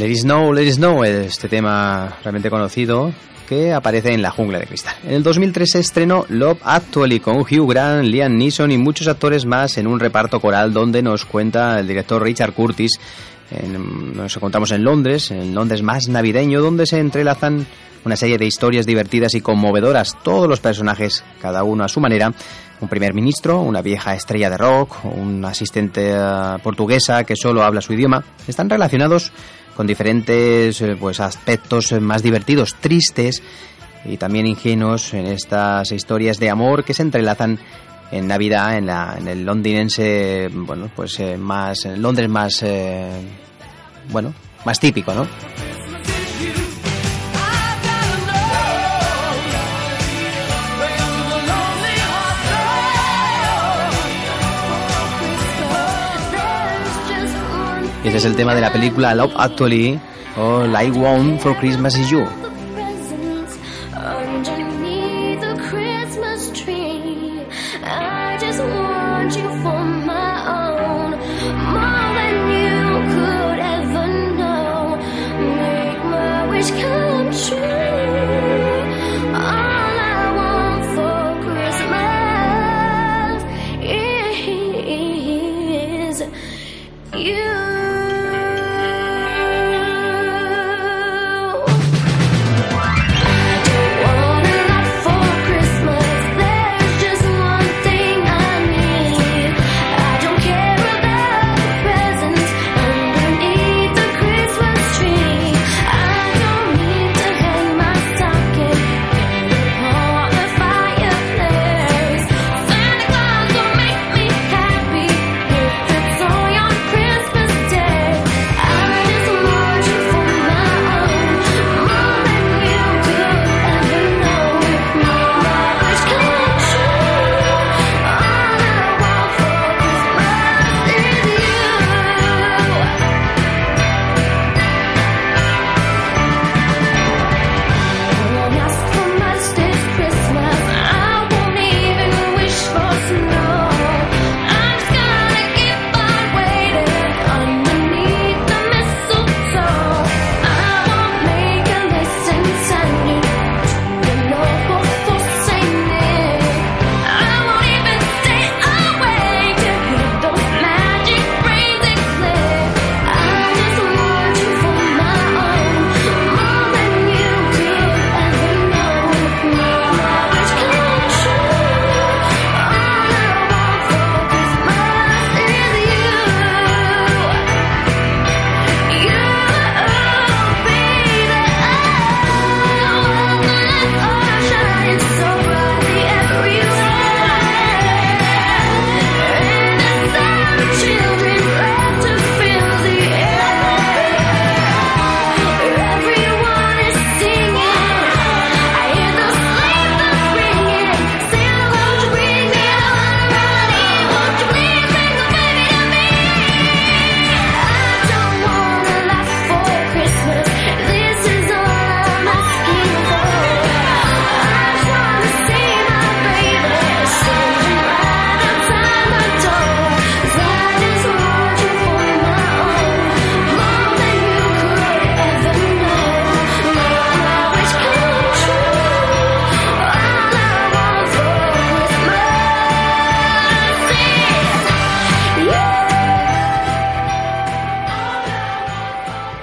Let 0.00 0.08
It 0.08 0.20
Snow, 0.20 0.54
Let 0.54 0.64
It 0.64 0.72
Snow, 0.76 1.04
este 1.04 1.46
tema 1.46 2.16
realmente 2.22 2.48
conocido 2.48 3.12
que 3.46 3.74
aparece 3.74 4.14
en 4.14 4.22
La 4.22 4.30
Jungla 4.30 4.58
de 4.58 4.66
Cristal. 4.66 4.94
En 5.04 5.12
el 5.12 5.22
2003 5.22 5.72
se 5.72 5.78
estrenó 5.78 6.24
Love 6.30 6.58
Actually 6.64 7.20
con 7.20 7.40
Hugh 7.40 7.68
Grant, 7.68 8.06
Liam 8.06 8.34
Neeson 8.34 8.72
y 8.72 8.78
muchos 8.78 9.08
actores 9.08 9.44
más 9.44 9.76
en 9.76 9.86
un 9.86 10.00
reparto 10.00 10.40
coral 10.40 10.72
donde 10.72 11.02
nos 11.02 11.26
cuenta 11.26 11.78
el 11.78 11.86
director 11.86 12.22
Richard 12.22 12.54
Curtis. 12.54 12.92
nos 14.14 14.34
encontramos 14.34 14.70
en 14.70 14.84
Londres, 14.84 15.32
en 15.32 15.54
Londres 15.54 15.82
más 15.82 16.08
navideño, 16.08 16.62
donde 16.62 16.86
se 16.86 16.98
entrelazan 16.98 17.66
una 18.02 18.16
serie 18.16 18.38
de 18.38 18.46
historias 18.46 18.86
divertidas 18.86 19.34
y 19.34 19.42
conmovedoras. 19.42 20.16
Todos 20.22 20.48
los 20.48 20.60
personajes, 20.60 21.22
cada 21.42 21.62
uno 21.62 21.84
a 21.84 21.88
su 21.88 22.00
manera, 22.00 22.32
un 22.80 22.88
primer 22.88 23.12
ministro, 23.12 23.60
una 23.60 23.82
vieja 23.82 24.14
estrella 24.14 24.48
de 24.48 24.56
rock, 24.56 25.04
una 25.04 25.48
asistente 25.48 26.12
eh, 26.14 26.56
portuguesa 26.62 27.24
que 27.24 27.36
solo 27.36 27.62
habla 27.62 27.82
su 27.82 27.92
idioma, 27.92 28.24
están 28.48 28.70
relacionados 28.70 29.30
con 29.80 29.86
diferentes 29.86 30.78
eh, 30.82 30.94
pues, 31.00 31.20
aspectos 31.20 31.92
más 32.02 32.22
divertidos, 32.22 32.74
tristes 32.80 33.42
y 34.04 34.18
también 34.18 34.46
ingenuos 34.46 35.14
en 35.14 35.24
estas 35.24 35.90
historias 35.90 36.38
de 36.38 36.50
amor 36.50 36.84
que 36.84 36.92
se 36.92 37.00
entrelazan 37.00 37.58
en 38.12 38.28
Navidad, 38.28 38.76
en, 38.76 38.84
la, 38.84 39.16
en 39.18 39.26
el 39.26 39.42
londinense, 39.42 40.50
bueno, 40.52 40.90
pues 40.94 41.18
eh, 41.20 41.38
más, 41.38 41.86
en 41.86 42.02
Londres 42.02 42.28
más, 42.28 42.62
eh, 42.62 43.08
bueno, 44.10 44.34
más 44.66 44.78
típico, 44.78 45.14
¿no? 45.14 45.26
Ese 58.10 58.18
es 58.18 58.24
el 58.24 58.34
tema 58.34 58.56
de 58.56 58.60
la 58.60 58.72
película 58.72 59.14
Love 59.14 59.34
Actually 59.36 59.96
o 60.36 60.66
Like 60.66 60.98
One 60.98 61.38
for 61.38 61.56
Christmas 61.58 61.96
is 61.96 62.10
You. 62.10 62.39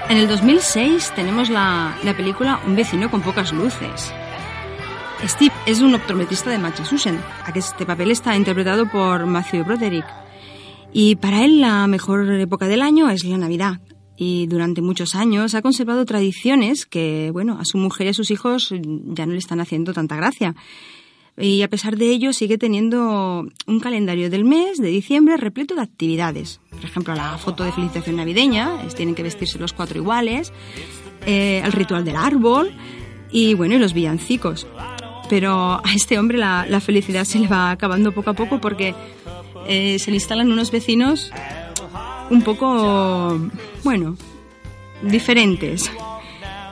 En 0.09 0.15
el 0.15 0.29
2006 0.29 1.11
tenemos 1.15 1.49
la, 1.49 1.97
la 2.01 2.15
película 2.15 2.61
Un 2.65 2.77
vecino 2.77 3.11
con 3.11 3.21
pocas 3.21 3.51
luces. 3.51 4.13
Steve 5.25 5.53
es 5.65 5.81
un 5.81 5.95
optometrista 5.95 6.49
de 6.49 6.57
Massachusetts. 6.57 7.19
Este 7.53 7.85
papel 7.85 8.11
está 8.11 8.37
interpretado 8.37 8.89
por 8.89 9.25
Matthew 9.25 9.65
Broderick. 9.65 10.05
Y 10.93 11.17
para 11.17 11.43
él 11.43 11.59
la 11.59 11.87
mejor 11.87 12.31
época 12.39 12.69
del 12.69 12.83
año 12.83 13.09
es 13.09 13.25
la 13.25 13.37
Navidad. 13.37 13.81
Y 14.15 14.47
durante 14.47 14.81
muchos 14.81 15.13
años 15.13 15.53
ha 15.55 15.61
conservado 15.61 16.05
tradiciones 16.05 16.85
que, 16.85 17.29
bueno, 17.33 17.57
a 17.59 17.65
su 17.65 17.77
mujer 17.77 18.07
y 18.07 18.11
a 18.11 18.13
sus 18.13 18.31
hijos 18.31 18.69
ya 18.71 19.25
no 19.25 19.33
le 19.33 19.39
están 19.39 19.59
haciendo 19.59 19.91
tanta 19.93 20.15
gracia. 20.15 20.55
Y 21.39 21.61
a 21.61 21.69
pesar 21.69 21.97
de 21.97 22.09
ello 22.09 22.33
sigue 22.33 22.57
teniendo 22.57 23.47
un 23.67 23.79
calendario 23.79 24.29
del 24.31 24.43
mes 24.43 24.79
de 24.79 24.87
diciembre 24.87 25.37
repleto 25.37 25.75
de 25.75 25.81
actividades. 25.81 26.59
Por 26.71 26.85
ejemplo, 26.85 27.13
la 27.13 27.37
foto 27.37 27.63
de 27.63 27.71
felicitación 27.71 28.15
navideña, 28.15 28.71
tienen 28.95 29.13
que 29.13 29.21
vestirse 29.21 29.59
los 29.59 29.71
cuatro 29.71 29.99
iguales, 29.99 30.51
eh, 31.27 31.61
el 31.63 31.71
ritual 31.71 32.03
del 32.03 32.15
árbol 32.15 32.71
y, 33.31 33.53
bueno, 33.53 33.75
y 33.75 33.77
los 33.77 33.93
villancicos. 33.93 34.65
Pero 35.29 35.79
a 35.83 35.93
este 35.93 36.17
hombre 36.17 36.39
la, 36.39 36.81
felicidad 36.81 37.23
se 37.23 37.37
le 37.37 37.47
va 37.47 37.69
acabando 37.69 38.11
poco 38.13 38.31
a 38.31 38.33
poco 38.33 38.59
porque 38.59 38.95
eh, 39.67 39.99
se 39.99 40.09
le 40.09 40.17
instalan 40.17 40.51
unos 40.51 40.71
vecinos 40.71 41.31
un 42.31 42.41
poco, 42.41 43.39
bueno, 43.83 44.17
diferentes. 45.03 45.91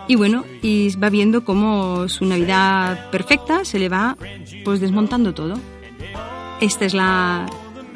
Y 0.08 0.16
bueno, 0.16 0.46
y 0.62 0.96
va 0.98 1.10
viendo 1.10 1.44
cómo 1.44 2.08
su 2.10 2.26
Navidad 2.26 3.10
perfecta 3.10 3.66
se 3.66 3.80
le 3.80 3.90
va 3.90 4.18
pues 4.64 4.80
desmontando 4.80 5.34
todo. 5.34 5.56
Esta 6.62 6.86
es 6.86 6.94
la, 6.94 7.46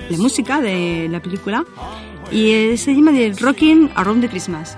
la 0.10 0.18
música 0.18 0.60
de 0.60 1.08
la 1.10 1.22
película 1.22 1.66
y 2.32 2.78
se 2.78 2.94
llama 2.94 3.12
de 3.12 3.34
Rocking 3.40 3.92
Around 3.96 4.22
the 4.22 4.30
Christmas. 4.30 4.78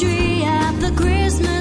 Tree 0.00 0.40
the 0.80 0.92
Christmas 0.96 1.53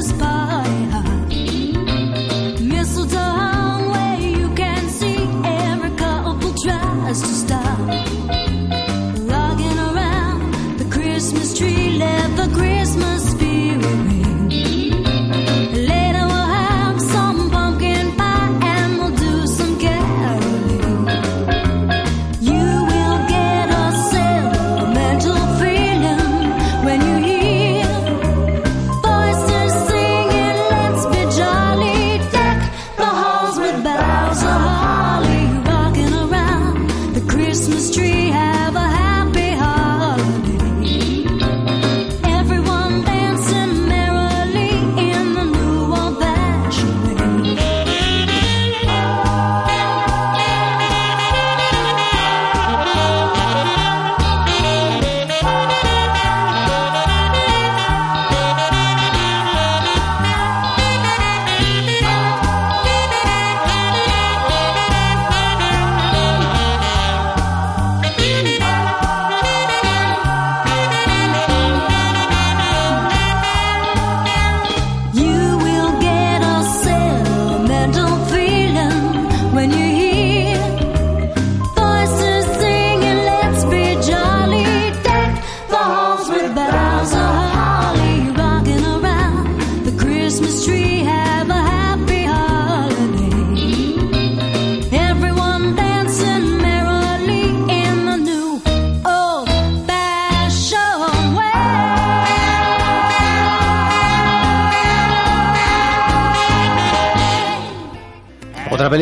tree, 12.51 12.72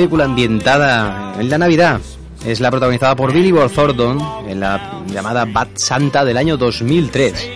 película 0.02 0.26
ambientada 0.26 1.36
en 1.40 1.48
la 1.48 1.60
Navidad 1.60 2.02
es 2.44 2.60
la 2.60 2.72
protagonizada 2.72 3.16
por 3.16 3.32
Billy 3.32 3.52
Bob 3.52 3.72
Thornton 3.72 4.18
en 4.48 4.60
la 4.60 5.04
llamada 5.06 5.46
Bad 5.46 5.68
Santa 5.76 6.26
del 6.26 6.38
año 6.38 6.58
2003. 6.58 7.50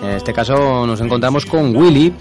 En 0.00 0.10
este 0.10 0.32
caso 0.32 0.86
nos 0.86 1.00
encontramos 1.00 1.46
con 1.46 1.74
Willy 1.74 2.14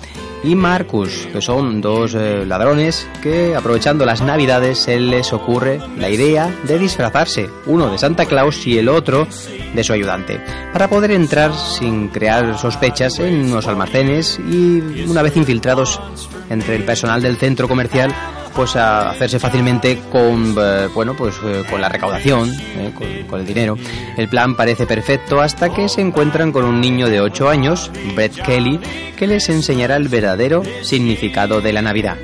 y 0.44 0.56
Marcus, 0.56 1.28
que 1.32 1.40
son 1.40 1.82
dos 1.82 2.16
eh, 2.16 2.46
ladrones 2.48 3.08
que 3.22 3.56
aprovechando 3.56 4.08
las 4.08 4.24
Navidades 4.24 4.80
se 4.80 5.00
les 5.00 5.34
ocurre 5.34 5.80
la 6.00 6.10
idea 6.10 6.52
de 6.64 6.80
disfrazarse, 6.80 7.48
uno 7.68 7.92
de 7.92 8.00
Santa 8.00 8.26
Claus 8.26 8.66
y 8.66 8.80
el 8.80 8.90
otro 8.90 9.28
de 9.76 9.84
su 9.84 9.94
ayudante, 9.94 10.42
para 10.74 10.90
poder 10.90 11.12
entrar 11.12 11.54
sin 11.54 12.08
crear 12.08 12.58
sospechas 12.58 13.20
en 13.20 13.52
unos 13.52 13.68
almacenes 13.68 14.40
y 14.40 15.06
una 15.08 15.22
vez 15.22 15.38
infiltrados 15.38 16.02
entre 16.50 16.76
el 16.76 16.86
personal 16.86 17.22
del 17.22 17.38
centro 17.38 17.68
comercial 17.68 18.12
pues 18.50 18.76
a 18.76 19.10
hacerse 19.10 19.40
fácilmente 19.40 20.00
con 20.12 20.56
eh, 20.58 20.88
bueno 20.94 21.16
pues 21.16 21.36
eh, 21.44 21.64
con 21.70 21.82
la 21.82 21.90
recaudación 21.90 22.52
eh, 22.78 22.94
con, 23.28 23.40
el 23.40 23.46
dinero. 23.46 23.78
El 24.18 24.28
plan 24.28 24.56
parece 24.56 24.86
perfecto 24.86 25.42
hasta 25.42 25.74
que 25.74 25.90
se 25.90 26.02
encuentran 26.02 26.52
con 26.52 26.66
un 26.66 26.82
niño 26.82 27.10
de 27.10 27.22
8 27.22 27.50
años 27.50 27.92
Brett 28.16 28.36
Kelly 28.42 28.80
que 29.16 29.28
les 29.28 29.50
enseñará 29.50 29.96
el 29.96 30.08
verdadero 30.08 30.64
significado 30.82 31.62
de 31.62 31.74
la 31.74 31.82
Navidad 31.82 32.18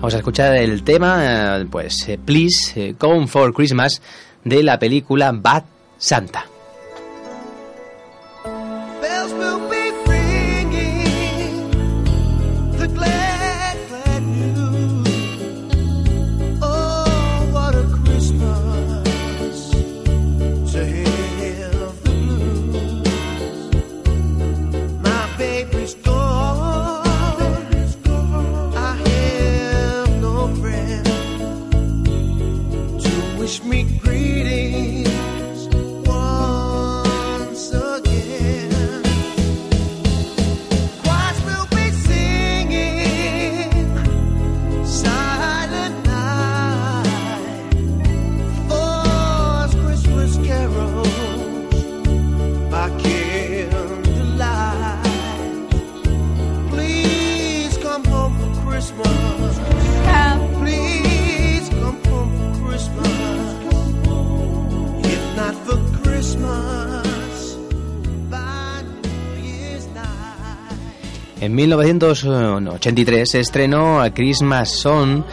vamos 0.00 0.14
a 0.14 0.18
escuchar 0.18 0.56
el 0.56 0.82
tema 0.82 1.58
eh, 1.60 1.66
pues 1.70 2.08
eh, 2.08 2.18
Please 2.18 2.72
eh, 2.74 2.94
Come 2.96 3.26
for 3.26 3.52
Christmas 3.52 4.00
de 4.44 4.62
la 4.62 4.78
película 4.78 5.30
Bad 5.30 5.64
Santa 5.98 6.46
En 71.50 71.56
1983 71.56 73.28
se 73.28 73.40
estrenó 73.40 74.00
A 74.00 74.14
Christmas 74.14 74.70
Song, 74.70 75.24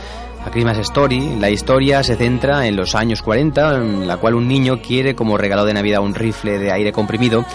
A 0.44 0.50
Christmas 0.50 0.80
Story. 0.80 1.36
La 1.40 1.52
historia 1.52 2.02
se 2.02 2.16
centra 2.16 2.66
en 2.66 2.76
los 2.76 2.96
años 2.96 3.22
40, 3.22 3.76
en 3.76 4.08
la 4.08 4.18
cual 4.18 4.34
un 4.34 4.48
niño 4.48 4.82
quiere 4.82 5.14
como 5.14 5.38
regalo 5.38 5.64
de 5.64 5.76
Navidad 5.76 6.02
un 6.02 6.16
rifle 6.16 6.58
de 6.58 6.72
aire 6.72 6.92
comprimido 6.92 7.46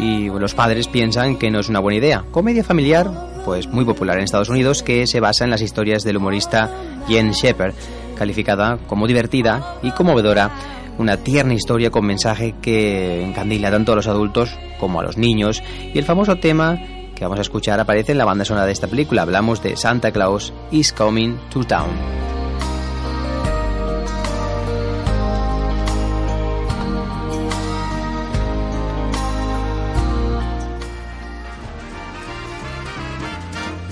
y 0.00 0.26
los 0.26 0.52
padres 0.52 0.88
piensan 0.88 1.36
que 1.36 1.52
no 1.52 1.60
es 1.60 1.68
una 1.68 1.78
buena 1.78 1.98
idea. 1.98 2.24
Comedia 2.32 2.64
familiar, 2.64 3.08
pues 3.44 3.68
muy 3.68 3.84
popular 3.84 4.18
en 4.18 4.24
Estados 4.24 4.48
Unidos, 4.48 4.82
que 4.82 5.06
se 5.06 5.20
basa 5.20 5.44
en 5.44 5.50
las 5.50 5.62
historias 5.62 6.02
del 6.02 6.16
humorista 6.16 6.72
Jen 7.06 7.30
Shepard, 7.30 7.72
calificada 8.18 8.78
como 8.88 9.06
divertida 9.06 9.76
y 9.80 9.92
conmovedora, 9.92 10.50
una 10.98 11.18
tierna 11.18 11.54
historia 11.54 11.92
con 11.92 12.04
mensaje 12.04 12.56
que 12.60 13.22
encandila 13.22 13.70
tanto 13.70 13.92
a 13.92 13.96
los 13.96 14.08
adultos 14.08 14.58
como 14.80 14.98
a 14.98 15.04
los 15.04 15.16
niños 15.16 15.62
y 15.94 15.96
el 15.96 16.04
famoso 16.04 16.38
tema 16.38 16.80
que 17.22 17.26
vamos 17.26 17.38
a 17.38 17.42
escuchar 17.42 17.78
aparece 17.78 18.10
en 18.10 18.18
la 18.18 18.24
banda 18.24 18.44
sonora 18.44 18.66
de 18.66 18.72
esta 18.72 18.88
película. 18.88 19.22
Hablamos 19.22 19.62
de 19.62 19.76
Santa 19.76 20.10
Claus 20.10 20.52
is 20.72 20.92
Coming 20.92 21.38
to 21.50 21.62
Town. 21.64 21.90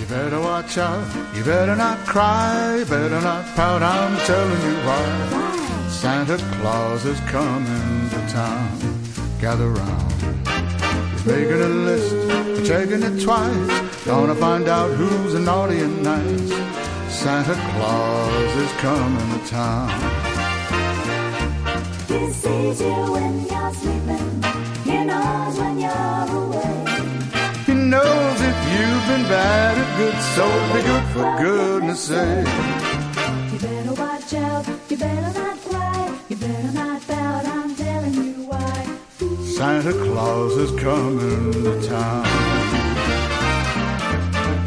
Better 0.08 0.40
watch 0.40 0.76
out, 0.76 1.06
you 1.36 1.44
better 1.44 1.76
not 1.76 1.98
cry, 2.04 2.78
you 2.80 2.84
better 2.84 3.20
not 3.20 3.44
pout, 3.54 3.80
I'm 3.80 4.16
telling 4.26 4.60
you 4.60 4.76
why. 4.84 5.88
Santa 5.88 6.36
Claus 6.58 7.04
is 7.04 7.20
coming 7.30 8.10
to 8.10 8.32
town. 8.32 8.76
Gather 9.40 9.68
round. 9.68 10.89
Making 11.26 11.60
a 11.60 11.68
list, 11.68 12.66
checking 12.66 13.02
it 13.02 13.22
twice. 13.22 14.04
Gonna 14.06 14.34
find 14.34 14.68
out 14.68 14.90
who's 14.92 15.34
naughty 15.34 15.78
and 15.78 16.02
nice. 16.02 16.50
Santa 17.12 17.54
Claus 17.54 18.56
is 18.56 18.72
coming 18.80 19.38
to 19.38 19.46
town. 19.46 19.90
He 22.08 22.32
sees 22.32 22.80
you 22.80 22.94
when 23.12 23.46
you're 23.46 23.74
sleeping. 23.74 24.42
He 24.84 25.04
knows 25.04 25.58
when 25.58 25.78
you're 25.78 26.26
away. 26.40 26.84
He 27.66 27.74
knows 27.74 28.38
if 28.50 28.58
you've 28.72 29.06
been 29.10 29.24
bad 29.28 29.76
or 29.76 29.88
good, 29.98 30.18
so 30.34 30.46
be 30.72 30.80
good 30.88 31.06
for 31.12 31.26
goodness 31.42 32.00
sake. 32.00 32.48
You 33.52 33.58
better 33.58 33.92
watch 33.92 34.32
out. 34.34 34.66
You 34.88 34.96
better 34.96 35.38
not 35.38 35.56
cry. 35.60 36.18
You 36.30 36.36
better 36.36 36.72
not 36.72 37.06
pout. 37.06 37.44
I'm 37.44 37.76
telling 37.76 38.14
you. 38.14 38.39
Santa 39.60 39.92
Claus 39.92 40.56
is 40.56 40.70
coming 40.80 41.52
to 41.52 41.86
town. 41.86 42.24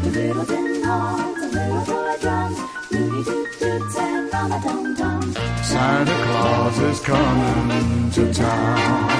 The 0.04 0.10
little 0.10 0.46
tin 0.46 0.84
horns 0.84 1.42
and 1.42 1.52
little 1.52 1.84
toy 1.84 2.16
drums, 2.20 2.58
Rudy 2.92 3.24
toot 3.24 3.52
toots 3.58 3.96
and 3.98 4.30
mama 4.30 4.60
tum 4.62 4.94
tum. 4.94 5.34
Santa 5.64 6.14
Claus 6.26 6.78
is 6.78 7.00
coming 7.00 8.10
to 8.12 8.32
town. 8.32 9.10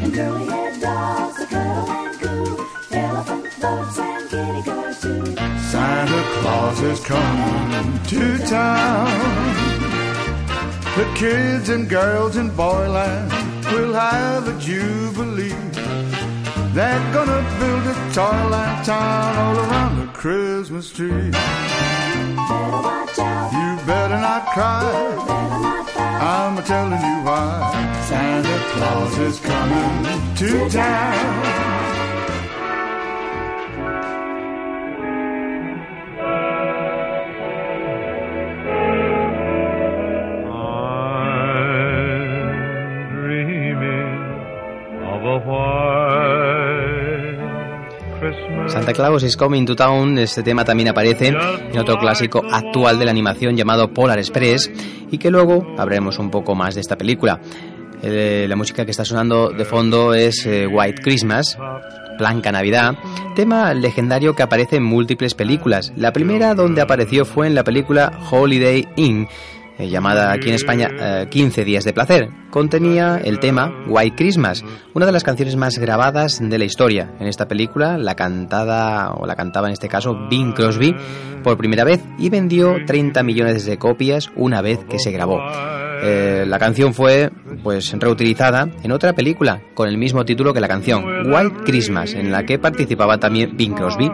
And 0.00 0.14
curly 0.14 0.46
head 0.46 0.80
dolls 0.80 1.36
that 1.36 1.50
cuddle 1.50 1.90
and 1.90 2.18
coo, 2.18 2.66
elephant 2.92 3.60
boats 3.60 3.98
and 3.98 4.30
kitty 4.30 4.62
cars 4.62 5.02
too. 5.02 5.36
Santa 5.68 6.22
Claus 6.40 6.80
is 6.80 7.00
coming 7.04 8.02
to 8.04 8.38
town. 8.46 9.66
The 10.96 11.12
kids 11.14 11.68
and 11.68 11.90
girls 11.90 12.38
in 12.38 12.48
Boyland 12.56 13.45
will 13.72 13.92
have 13.92 14.48
a 14.48 14.58
jubilee. 14.58 15.54
They're 16.74 17.12
gonna 17.12 17.42
build 17.58 17.84
a 17.86 17.96
toyland 18.12 18.84
town 18.84 19.36
all 19.36 19.58
around 19.64 20.00
the 20.00 20.12
Christmas 20.12 20.92
tree. 20.92 21.30
You 23.56 23.68
better 23.86 24.18
not 24.28 24.46
cry. 24.54 24.84
I'm 26.20 26.58
a 26.58 26.62
telling 26.62 27.00
you 27.00 27.18
why. 27.24 28.02
Santa 28.08 28.58
Claus 28.72 29.18
is 29.18 29.40
coming 29.40 30.34
to 30.36 30.68
town. 30.68 31.95
Santa 48.86 49.02
Claus 49.02 49.24
is 49.24 49.36
Coming 49.36 49.66
to 49.66 49.74
Town, 49.74 50.16
este 50.16 50.44
tema 50.44 50.64
también 50.64 50.90
aparece 50.90 51.26
en 51.26 51.76
otro 51.76 51.98
clásico 51.98 52.44
actual 52.48 53.00
de 53.00 53.04
la 53.04 53.10
animación 53.10 53.56
llamado 53.56 53.92
Polar 53.92 54.16
Express 54.16 54.70
y 55.10 55.18
que 55.18 55.28
luego 55.28 55.66
hablaremos 55.76 56.20
un 56.20 56.30
poco 56.30 56.54
más 56.54 56.76
de 56.76 56.82
esta 56.82 56.96
película. 56.96 57.40
Eh, 58.00 58.46
la 58.48 58.54
música 58.54 58.84
que 58.84 58.92
está 58.92 59.04
sonando 59.04 59.50
de 59.50 59.64
fondo 59.64 60.14
es 60.14 60.46
eh, 60.46 60.68
White 60.68 61.02
Christmas, 61.02 61.58
Blanca 62.16 62.52
Navidad, 62.52 62.96
tema 63.34 63.74
legendario 63.74 64.36
que 64.36 64.44
aparece 64.44 64.76
en 64.76 64.84
múltiples 64.84 65.34
películas. 65.34 65.92
La 65.96 66.12
primera 66.12 66.54
donde 66.54 66.80
apareció 66.80 67.24
fue 67.24 67.48
en 67.48 67.56
la 67.56 67.64
película 67.64 68.12
Holiday 68.30 68.86
Inn, 68.94 69.26
eh, 69.78 69.88
llamada 69.88 70.32
aquí 70.32 70.48
en 70.48 70.54
España 70.54 70.88
eh, 70.98 71.26
15 71.28 71.64
días 71.64 71.84
de 71.84 71.92
placer. 71.92 72.28
Contenía 72.50 73.20
el 73.22 73.38
tema 73.38 73.84
White 73.86 74.16
Christmas, 74.16 74.64
una 74.94 75.06
de 75.06 75.12
las 75.12 75.24
canciones 75.24 75.56
más 75.56 75.78
grabadas 75.78 76.40
de 76.42 76.58
la 76.58 76.64
historia. 76.64 77.12
En 77.20 77.26
esta 77.26 77.46
película 77.46 77.98
la 77.98 78.14
cantada 78.14 79.12
o 79.12 79.26
la 79.26 79.36
cantaba 79.36 79.66
en 79.68 79.74
este 79.74 79.88
caso 79.88 80.28
Bing 80.30 80.52
Crosby 80.52 80.94
por 81.42 81.58
primera 81.58 81.84
vez 81.84 82.02
y 82.18 82.30
vendió 82.30 82.76
30 82.86 83.22
millones 83.22 83.66
de 83.66 83.78
copias 83.78 84.30
una 84.34 84.62
vez 84.62 84.84
que 84.88 84.98
se 84.98 85.10
grabó. 85.10 85.40
Eh, 86.02 86.44
la 86.46 86.58
canción 86.58 86.92
fue 86.94 87.30
pues 87.62 87.92
reutilizada 87.98 88.68
en 88.82 88.92
otra 88.92 89.12
película 89.12 89.62
con 89.74 89.88
el 89.88 89.98
mismo 89.98 90.24
título 90.24 90.52
que 90.52 90.60
la 90.60 90.68
canción 90.68 91.04
White 91.32 91.64
Christmas 91.64 92.14
en 92.14 92.30
la 92.30 92.44
que 92.44 92.58
participaba 92.58 93.18
también 93.18 93.56
Bing 93.56 93.74
Crosby. 93.74 94.10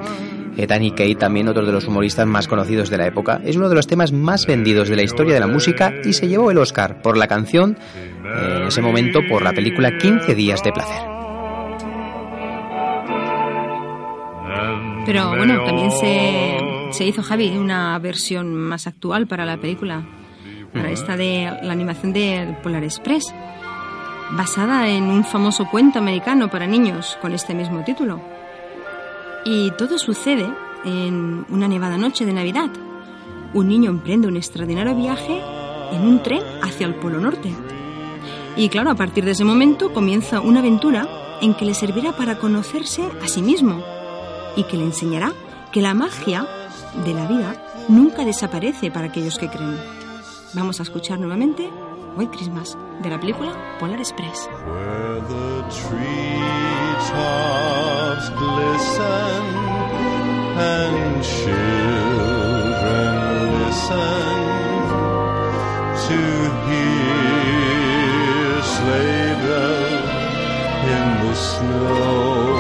Eh, 0.57 0.67
Danny 0.67 0.91
Kaye, 0.91 1.15
también 1.15 1.49
otro 1.49 1.65
de 1.65 1.73
los 1.73 1.87
humoristas 1.87 2.27
más 2.27 2.47
conocidos 2.47 2.91
de 2.91 2.99
la 2.99 3.07
época, 3.07 3.41
es 3.45 3.57
uno 3.57 3.69
de 3.69 3.75
los 3.75 3.87
temas 3.87 4.13
más 4.13 4.47
vendidos 4.47 4.89
de 4.89 4.97
la 4.97 5.03
historia 5.03 5.35
de 5.35 5.41
la 5.41 5.47
música 5.47 5.95
y 6.05 6.13
se 6.13 6.29
llevó 6.29 6.51
el 6.51 6.59
Oscar 6.59 7.01
por 7.01 7.17
la 7.17 7.27
canción, 7.27 7.79
eh, 7.97 8.59
en 8.61 8.67
ese 8.69 8.83
momento 8.83 9.21
por 9.29 9.43
la 9.43 9.53
película 9.53 9.97
15 9.97 10.35
días 10.35 10.63
de 10.63 10.73
placer. 10.73 11.03
Pero 15.07 15.37
bueno, 15.37 15.65
también 15.65 15.91
se, 15.91 16.59
se 16.93 17.05
hizo, 17.05 17.23
Javi, 17.23 17.49
una 17.57 17.99
versión 17.99 18.55
más 18.55 18.87
actual 18.87 19.27
para 19.27 19.45
la 19.45 19.57
película, 19.57 20.07
para 20.73 20.91
esta 20.91 21.17
de 21.17 21.51
la 21.63 21.73
animación 21.73 22.13
de 22.13 22.57
Polar 22.63 22.85
Express, 22.85 23.35
basada 24.31 24.89
en 24.89 25.05
un 25.05 25.25
famoso 25.25 25.67
cuento 25.69 25.99
americano 25.99 26.49
para 26.49 26.67
niños 26.67 27.19
con 27.21 27.33
este 27.33 27.55
mismo 27.55 27.83
título. 27.85 28.32
Y 29.45 29.73
todo 29.73 29.99
sucede 29.99 30.47
en 30.85 31.45
una 31.49 31.69
nevada 31.69 31.97
noche 31.97 32.25
de 32.25 32.33
Navidad. 32.33 32.71
Un 33.55 33.69
niño 33.69 33.91
emprende 33.91 34.29
un 34.29 34.37
extraordinario 34.37 34.95
viaje 34.95 35.41
en 35.93 36.03
un 36.03 36.23
tren 36.23 36.43
hacia 36.63 36.87
el 36.87 36.95
Polo 36.95 37.19
Norte. 37.21 37.53
Y 38.57 38.69
claro, 38.69 38.91
a 38.91 38.95
partir 38.95 39.25
de 39.25 39.33
ese 39.33 39.45
momento 39.45 39.93
comienza 39.93 40.41
una 40.41 40.61
aventura 40.61 41.09
en 41.41 41.55
que 41.55 41.65
le 41.65 41.75
servirá 41.75 42.13
para 42.13 42.39
conocerse 42.39 43.03
a 43.23 43.27
sí 43.27 43.43
mismo 43.43 43.83
y 44.57 44.65
que 44.65 44.77
le 44.77 44.85
enseñará 44.85 45.33
que 45.73 45.83
la 45.83 45.95
magia 45.95 46.47
de 47.05 47.15
la 47.15 47.27
vida 47.27 47.57
nunca 47.89 48.25
desaparece 48.25 48.91
para 48.91 49.07
aquellos 49.09 49.39
que 49.39 49.49
creen. 49.49 49.77
Vamos 50.55 50.79
a 50.81 50.83
escuchar 50.85 51.19
nuevamente 51.19 51.69
White 52.17 52.37
Christmas 52.37 52.77
de 53.03 53.09
la 53.09 53.19
película 53.19 53.53
Polar 53.81 53.99
Express. 53.99 54.49
Where 54.67 55.21
the 55.21 55.63
treetops 55.71 57.11
glisten 58.31 59.45
and 60.59 61.23
children 61.25 61.55
listen 63.65 64.37
to 66.07 66.19
hear 66.69 67.03
sleigh 68.63 69.35
bells 69.43 70.11
in 70.93 71.07
the 71.27 71.35
snow. 71.35 72.53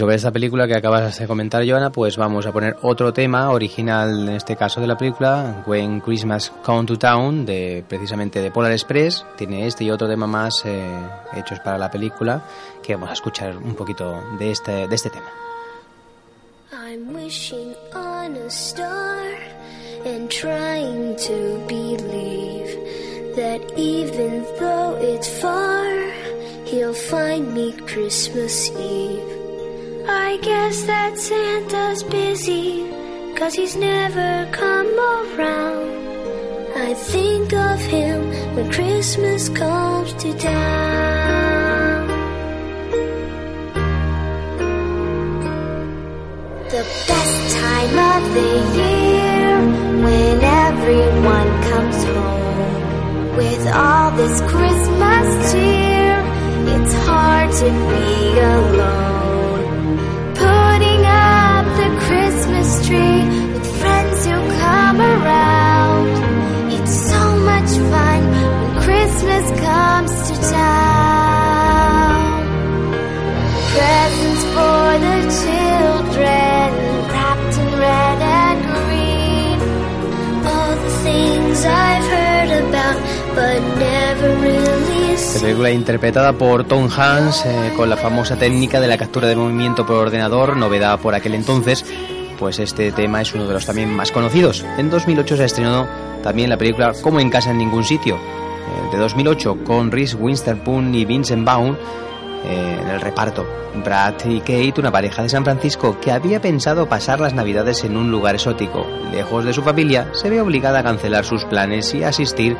Sobre 0.00 0.16
esta 0.16 0.30
película 0.30 0.66
que 0.66 0.74
acabas 0.74 1.18
de 1.18 1.26
comentar, 1.26 1.62
Joana, 1.68 1.92
pues 1.92 2.16
vamos 2.16 2.46
a 2.46 2.52
poner 2.52 2.74
otro 2.80 3.12
tema 3.12 3.50
original, 3.50 4.30
en 4.30 4.34
este 4.34 4.56
caso 4.56 4.80
de 4.80 4.86
la 4.86 4.96
película, 4.96 5.62
When 5.66 6.00
Christmas 6.00 6.50
Come 6.64 6.86
to 6.86 6.98
Town, 6.98 7.44
de 7.44 7.84
precisamente 7.86 8.40
de 8.40 8.50
Polar 8.50 8.72
Express. 8.72 9.26
Tiene 9.36 9.66
este 9.66 9.84
y 9.84 9.90
otro 9.90 10.08
tema 10.08 10.26
más 10.26 10.62
eh, 10.64 10.90
hechos 11.34 11.60
para 11.60 11.76
la 11.76 11.90
película, 11.90 12.42
que 12.82 12.94
vamos 12.94 13.10
a 13.10 13.12
escuchar 13.12 13.58
un 13.58 13.74
poquito 13.74 14.24
de 14.38 14.52
este, 14.52 14.88
de 14.88 14.94
este 14.94 15.10
tema. 15.10 15.28
I'm 16.72 17.14
wishing 17.14 17.74
on 17.94 18.36
a 18.36 18.48
star 18.48 19.34
and 20.06 20.30
trying 20.30 21.14
to 21.16 21.62
believe 21.68 22.74
that 23.36 23.60
even 23.76 24.46
though 24.58 24.96
it's 25.02 25.28
far, 25.42 25.84
he'll 26.64 26.94
find 26.94 27.52
me 27.52 27.74
Christmas 27.86 28.70
Eve. 28.70 29.39
I 30.08 30.38
guess 30.42 30.82
that 30.84 31.18
Santa's 31.18 32.02
busy, 32.04 32.88
cause 33.36 33.54
he's 33.54 33.76
never 33.76 34.48
come 34.52 34.98
around. 34.98 35.90
I 36.76 36.94
think 36.94 37.52
of 37.52 37.80
him 37.80 38.28
when 38.54 38.70
Christmas 38.70 39.48
comes 39.50 40.12
to 40.14 40.32
town. 40.38 42.06
The 46.70 46.84
best 47.08 47.56
time 47.56 47.96
of 48.14 48.34
the 48.34 48.52
year 48.78 49.50
when 50.04 50.40
everyone 50.42 51.50
comes 51.70 52.04
home 52.04 53.36
with 53.36 53.66
all 53.68 54.10
this 54.12 54.40
Christmas 54.52 55.52
cheer. 55.52 56.16
It's 56.74 56.94
hard 57.06 57.50
to 57.52 57.68
be 57.90 58.38
alone. 58.38 59.19
Esta 85.30 85.42
película 85.42 85.70
interpretada 85.70 86.32
por 86.32 86.64
Tom 86.64 86.88
Hanks 86.90 87.46
eh, 87.46 87.72
con 87.76 87.88
la 87.88 87.96
famosa 87.96 88.34
técnica 88.36 88.80
de 88.80 88.88
la 88.88 88.98
captura 88.98 89.28
de 89.28 89.36
movimiento 89.36 89.86
por 89.86 89.94
ordenador, 89.94 90.56
novedad 90.56 90.98
por 90.98 91.14
aquel 91.14 91.34
entonces, 91.34 91.84
pues 92.36 92.58
este 92.58 92.90
tema 92.90 93.22
es 93.22 93.32
uno 93.32 93.46
de 93.46 93.54
los 93.54 93.64
también 93.64 93.94
más 93.94 94.10
conocidos. 94.10 94.66
En 94.76 94.90
2008 94.90 95.36
se 95.36 95.44
estrenó 95.44 95.86
también 96.24 96.50
la 96.50 96.56
película 96.56 96.94
Como 97.00 97.20
en 97.20 97.30
casa 97.30 97.52
en 97.52 97.58
ningún 97.58 97.84
sitio, 97.84 98.16
eh, 98.16 98.88
de 98.90 98.98
2008, 98.98 99.58
con 99.62 99.92
Reese 99.92 100.16
Witherspoon 100.16 100.92
y 100.96 101.04
Vincent 101.04 101.44
Vaughn 101.44 101.78
eh, 102.44 102.78
en 102.82 102.88
el 102.88 103.00
reparto. 103.00 103.46
Brad 103.84 104.14
y 104.24 104.40
Kate, 104.40 104.80
una 104.80 104.90
pareja 104.90 105.22
de 105.22 105.28
San 105.28 105.44
Francisco 105.44 106.00
que 106.00 106.10
había 106.10 106.40
pensado 106.40 106.88
pasar 106.88 107.20
las 107.20 107.34
navidades 107.34 107.84
en 107.84 107.96
un 107.96 108.10
lugar 108.10 108.34
exótico, 108.34 108.84
lejos 109.12 109.44
de 109.44 109.52
su 109.52 109.62
familia, 109.62 110.08
se 110.12 110.28
ve 110.28 110.40
obligada 110.40 110.80
a 110.80 110.82
cancelar 110.82 111.24
sus 111.24 111.44
planes 111.44 111.94
y 111.94 112.02
asistir 112.02 112.56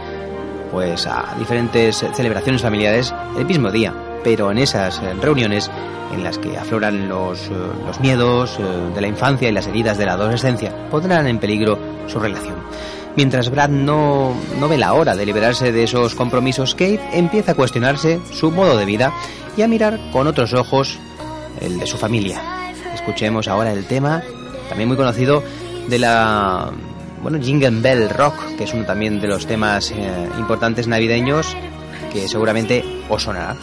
pues 0.71 1.07
a 1.07 1.35
diferentes 1.39 2.05
celebraciones 2.15 2.63
familiares 2.63 3.15
el 3.37 3.47
mismo 3.47 3.71
día, 3.71 3.93
pero 4.23 4.51
en 4.51 4.59
esas 4.59 4.99
eh, 4.99 5.15
reuniones 5.21 5.71
en 6.13 6.25
las 6.25 6.39
que 6.39 6.57
afloran 6.57 7.09
los, 7.09 7.49
eh, 7.49 7.53
los 7.87 8.01
miedos 8.01 8.59
eh, 8.59 8.63
de 8.95 9.01
la 9.01 9.07
infancia 9.07 9.49
y 9.49 9.53
las 9.53 9.67
heridas 9.67 9.99
de 9.99 10.07
la 10.07 10.13
adolescencia, 10.15 10.89
pondrán 10.91 11.27
en 11.27 11.39
peligro 11.39 11.79
su 12.07 12.19
relación. 12.19 12.57
Mientras 13.17 13.51
Brad 13.51 13.71
no, 13.71 14.35
no 14.59 14.69
ve 14.69 14.79
la 14.79 14.95
hora 14.95 15.17
de 15.17 15.27
liberarse 15.27 15.73
de 15.73 15.83
esos 15.83 16.15
compromisos, 16.15 16.75
Kate 16.75 17.01
empieza 17.13 17.53
a 17.53 17.55
cuestionarse 17.55 18.21
su 18.33 18.51
modo 18.51 18.77
de 18.77 18.85
vida 18.85 19.13
y 19.57 19.63
a 19.63 19.69
mirar 19.69 19.99
con 20.13 20.27
otros 20.27 20.55
ojos 20.55 20.99
el 21.61 21.79
de 21.79 21.87
su 21.87 21.97
familia. 21.97 22.41
Escuchemos 22.95 23.49
ahora 23.49 23.73
el 23.73 23.85
tema, 23.87 24.23
también 24.69 24.89
muy 24.89 24.97
conocido, 24.97 25.43
de 25.89 25.99
la 25.99 26.71
bueno, 27.23 27.39
Jingle 27.41 27.81
Bell 27.81 28.11
Rock, 28.11 28.57
que 28.57 28.65
es 28.65 28.75
uno 28.75 28.85
también 28.85 29.21
de 29.21 29.29
los 29.29 29.47
temas 29.47 29.91
eh, 29.91 30.29
importantes 30.39 30.87
navideños 30.87 31.57
que 32.13 32.29
seguramente 32.29 32.85
os 33.09 33.23
sonará. 33.23 33.57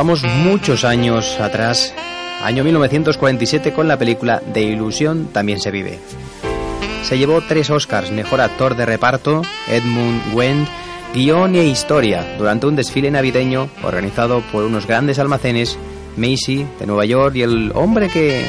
Vamos 0.00 0.24
muchos 0.24 0.86
años 0.86 1.38
atrás, 1.40 1.92
año 2.42 2.64
1947 2.64 3.74
con 3.74 3.86
la 3.86 3.98
película 3.98 4.40
De 4.40 4.62
Ilusión 4.62 5.28
también 5.30 5.60
se 5.60 5.70
vive. 5.70 5.98
Se 7.02 7.18
llevó 7.18 7.42
tres 7.46 7.68
Oscars, 7.68 8.10
mejor 8.10 8.40
actor 8.40 8.76
de 8.76 8.86
reparto, 8.86 9.42
Edmund 9.68 10.22
Wendt, 10.32 10.70
guion 11.12 11.54
e 11.54 11.66
historia, 11.66 12.24
durante 12.38 12.66
un 12.66 12.76
desfile 12.76 13.10
navideño 13.10 13.68
organizado 13.82 14.40
por 14.50 14.64
unos 14.64 14.86
grandes 14.86 15.18
almacenes, 15.18 15.78
Macy 16.16 16.64
de 16.78 16.86
Nueva 16.86 17.04
York 17.04 17.36
y 17.36 17.42
el 17.42 17.70
hombre 17.74 18.08
que, 18.08 18.46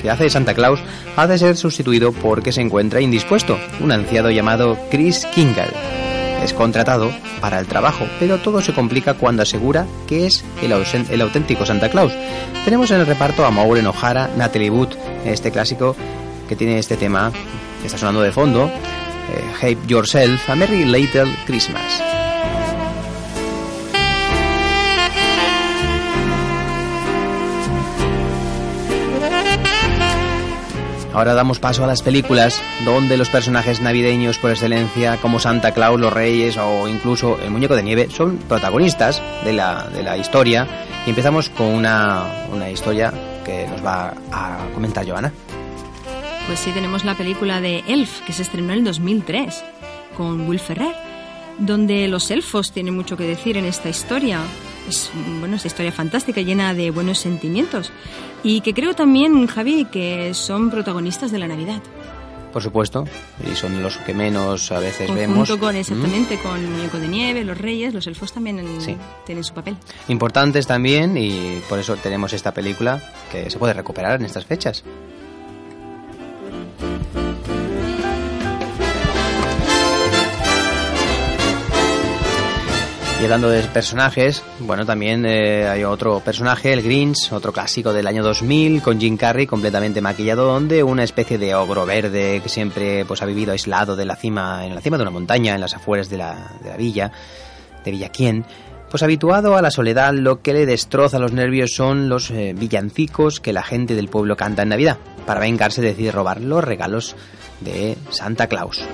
que 0.00 0.08
hace 0.08 0.24
de 0.24 0.30
Santa 0.30 0.54
Claus 0.54 0.80
ha 1.14 1.26
de 1.26 1.36
ser 1.36 1.58
sustituido 1.58 2.12
porque 2.12 2.52
se 2.52 2.62
encuentra 2.62 3.02
indispuesto, 3.02 3.58
un 3.80 3.92
anciano 3.92 4.30
llamado 4.30 4.78
Chris 4.90 5.26
Kingle. 5.26 6.05
Es 6.42 6.52
contratado 6.52 7.10
para 7.40 7.58
el 7.58 7.66
trabajo, 7.66 8.06
pero 8.18 8.38
todo 8.38 8.60
se 8.60 8.72
complica 8.72 9.14
cuando 9.14 9.42
asegura 9.42 9.86
que 10.06 10.26
es 10.26 10.44
el, 10.62 10.72
auténtico 11.22 11.66
Santa 11.66 11.88
Claus. 11.88 12.12
Tenemos 12.64 12.90
en 12.90 13.00
el 13.00 13.06
reparto 13.06 13.44
a 13.44 13.50
Maureen 13.50 13.86
O'Hara, 13.86 14.30
Natalie 14.36 14.70
Wood, 14.70 14.94
este 15.24 15.50
clásico 15.50 15.96
que 16.48 16.56
tiene 16.56 16.78
este 16.78 16.96
tema 16.96 17.32
que 17.80 17.86
está 17.86 17.98
sonando 17.98 18.22
de 18.22 18.32
fondo, 18.32 18.66
eh, 18.66 19.44
Hate 19.60 19.86
Yourself, 19.86 20.48
A 20.48 20.54
Merry 20.54 20.84
Little 20.84 21.34
Christmas. 21.46 22.15
Ahora 31.16 31.32
damos 31.32 31.58
paso 31.60 31.82
a 31.82 31.86
las 31.86 32.02
películas 32.02 32.60
donde 32.84 33.16
los 33.16 33.30
personajes 33.30 33.80
navideños 33.80 34.36
por 34.36 34.50
excelencia, 34.50 35.16
como 35.16 35.40
Santa 35.40 35.72
Claus, 35.72 35.98
los 35.98 36.12
Reyes 36.12 36.58
o 36.58 36.86
incluso 36.88 37.38
el 37.42 37.50
Muñeco 37.50 37.74
de 37.74 37.82
Nieve, 37.82 38.10
son 38.10 38.36
protagonistas 38.36 39.22
de 39.42 39.54
la, 39.54 39.84
de 39.84 40.02
la 40.02 40.18
historia. 40.18 40.68
Y 41.06 41.08
empezamos 41.08 41.48
con 41.48 41.68
una, 41.68 42.48
una 42.52 42.70
historia 42.70 43.14
que 43.46 43.66
nos 43.66 43.82
va 43.82 44.12
a 44.30 44.58
comentar 44.74 45.08
Joana. 45.08 45.32
Pues 46.48 46.58
sí, 46.58 46.70
tenemos 46.72 47.02
la 47.06 47.14
película 47.14 47.62
de 47.62 47.82
Elf, 47.88 48.20
que 48.26 48.34
se 48.34 48.42
estrenó 48.42 48.74
en 48.74 48.80
el 48.80 48.84
2003, 48.84 49.64
con 50.18 50.46
Will 50.46 50.60
Ferrer, 50.60 50.94
donde 51.56 52.08
los 52.08 52.30
elfos 52.30 52.72
tienen 52.72 52.94
mucho 52.94 53.16
que 53.16 53.24
decir 53.24 53.56
en 53.56 53.64
esta 53.64 53.88
historia. 53.88 54.40
Es 54.88 55.10
bueno, 55.40 55.56
esta 55.56 55.68
historia 55.68 55.92
fantástica, 55.92 56.40
llena 56.40 56.72
de 56.74 56.90
buenos 56.90 57.18
sentimientos. 57.18 57.90
Y 58.42 58.60
que 58.60 58.72
creo 58.74 58.94
también, 58.94 59.46
Javi, 59.46 59.86
que 59.86 60.32
son 60.34 60.70
protagonistas 60.70 61.32
de 61.32 61.38
la 61.38 61.48
Navidad. 61.48 61.82
Por 62.52 62.62
supuesto, 62.62 63.04
y 63.50 63.54
son 63.54 63.82
los 63.82 63.98
que 63.98 64.14
menos 64.14 64.72
a 64.72 64.78
veces 64.78 65.08
Conjunto 65.08 65.20
vemos. 65.20 65.50
con, 65.58 65.74
Mm. 65.74 65.78
exactamente, 65.78 66.38
con 66.38 66.56
el 66.58 66.68
Muñeco 66.68 66.98
de 66.98 67.08
Nieve, 67.08 67.44
los 67.44 67.58
Reyes, 67.58 67.92
los 67.92 68.06
elfos 68.06 68.32
también 68.32 68.58
en- 68.60 68.80
Sí. 68.80 68.96
tienen 69.26 69.44
su 69.44 69.52
papel. 69.52 69.76
Importantes 70.08 70.66
también 70.66 71.18
y 71.18 71.60
por 71.68 71.78
eso 71.78 71.96
tenemos 71.96 72.32
esta 72.32 72.54
película 72.54 73.02
que 73.30 73.50
se 73.50 73.58
puede 73.58 73.74
recuperar 73.74 74.20
en 74.20 74.24
estas 74.26 74.46
fechas. 74.46 74.84
Y 83.18 83.24
hablando 83.24 83.48
de 83.48 83.62
personajes, 83.62 84.42
bueno, 84.60 84.84
también 84.84 85.24
eh, 85.24 85.66
hay 85.66 85.84
otro 85.84 86.20
personaje, 86.20 86.74
el 86.74 86.82
Grinch, 86.82 87.32
otro 87.32 87.50
clásico 87.50 87.94
del 87.94 88.06
año 88.06 88.22
2000, 88.22 88.82
con 88.82 89.00
Jim 89.00 89.16
Carrey 89.16 89.46
completamente 89.46 90.02
maquillado, 90.02 90.44
donde 90.44 90.82
una 90.82 91.02
especie 91.02 91.38
de 91.38 91.54
ogro 91.54 91.86
verde 91.86 92.40
que 92.42 92.48
siempre 92.50 93.06
pues, 93.06 93.22
ha 93.22 93.26
vivido 93.26 93.52
aislado 93.52 93.96
de 93.96 94.04
la 94.04 94.16
cima, 94.16 94.66
en 94.66 94.74
la 94.74 94.82
cima 94.82 94.98
de 94.98 95.02
una 95.02 95.10
montaña, 95.10 95.54
en 95.54 95.62
las 95.62 95.74
afueras 95.74 96.10
de 96.10 96.18
la, 96.18 96.52
de 96.62 96.68
la 96.68 96.76
villa, 96.76 97.10
de 97.84 97.90
Villaquién, 97.90 98.44
pues 98.90 99.02
habituado 99.02 99.56
a 99.56 99.62
la 99.62 99.70
soledad, 99.70 100.12
lo 100.12 100.42
que 100.42 100.52
le 100.52 100.66
destroza 100.66 101.18
los 101.18 101.32
nervios 101.32 101.74
son 101.74 102.08
los 102.08 102.30
eh, 102.30 102.54
villancicos 102.56 103.40
que 103.40 103.52
la 103.52 103.62
gente 103.62 103.94
del 103.94 104.08
pueblo 104.08 104.36
canta 104.36 104.62
en 104.62 104.68
Navidad. 104.68 104.98
Para 105.24 105.40
vengarse 105.40 105.80
decide 105.80 106.12
robar 106.12 106.40
los 106.40 106.62
regalos 106.62 107.16
de 107.60 107.96
Santa 108.10 108.46
Claus. 108.46 108.86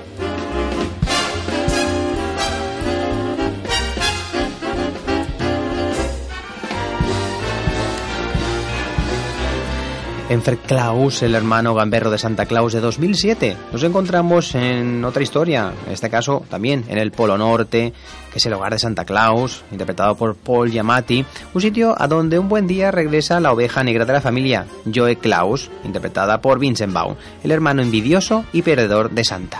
En 10.29 10.41
Fred 10.41 10.59
Claus, 10.65 11.21
el 11.21 11.35
hermano 11.35 11.75
gamberro 11.75 12.09
de 12.09 12.17
Santa 12.17 12.45
Claus 12.45 12.71
de 12.71 12.79
2007, 12.79 13.57
nos 13.73 13.83
encontramos 13.83 14.55
en 14.55 15.03
otra 15.03 15.21
historia, 15.21 15.73
en 15.85 15.91
este 15.91 16.09
caso 16.09 16.45
también 16.49 16.85
en 16.87 16.97
el 16.97 17.11
Polo 17.11 17.37
Norte, 17.37 17.93
que 18.31 18.39
es 18.39 18.45
el 18.45 18.53
hogar 18.53 18.71
de 18.71 18.79
Santa 18.79 19.03
Claus, 19.03 19.63
interpretado 19.69 20.15
por 20.15 20.35
Paul 20.35 20.71
Giamatti, 20.71 21.25
un 21.53 21.61
sitio 21.61 21.93
a 22.01 22.07
donde 22.07 22.39
un 22.39 22.47
buen 22.47 22.67
día 22.67 22.89
regresa 22.89 23.41
la 23.41 23.51
oveja 23.51 23.83
negra 23.83 24.05
de 24.05 24.13
la 24.13 24.21
familia, 24.21 24.65
Joe 24.93 25.17
Claus, 25.17 25.69
interpretada 25.83 26.39
por 26.39 26.57
Vincent 26.57 26.93
Vaughn, 26.93 27.17
el 27.43 27.51
hermano 27.51 27.81
envidioso 27.81 28.45
y 28.53 28.61
perdedor 28.61 29.11
de 29.11 29.25
Santa. 29.25 29.59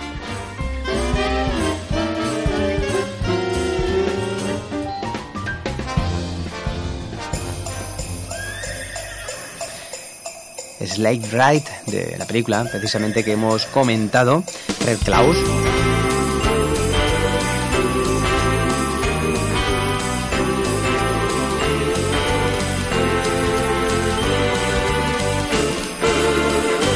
Slade 10.88 11.28
Wright 11.32 11.68
de 11.88 12.16
la 12.18 12.26
película, 12.26 12.66
precisamente 12.66 13.24
que 13.24 13.34
hemos 13.34 13.66
comentado, 13.66 14.44
Red 14.86 14.98
Klaus. 15.00 15.38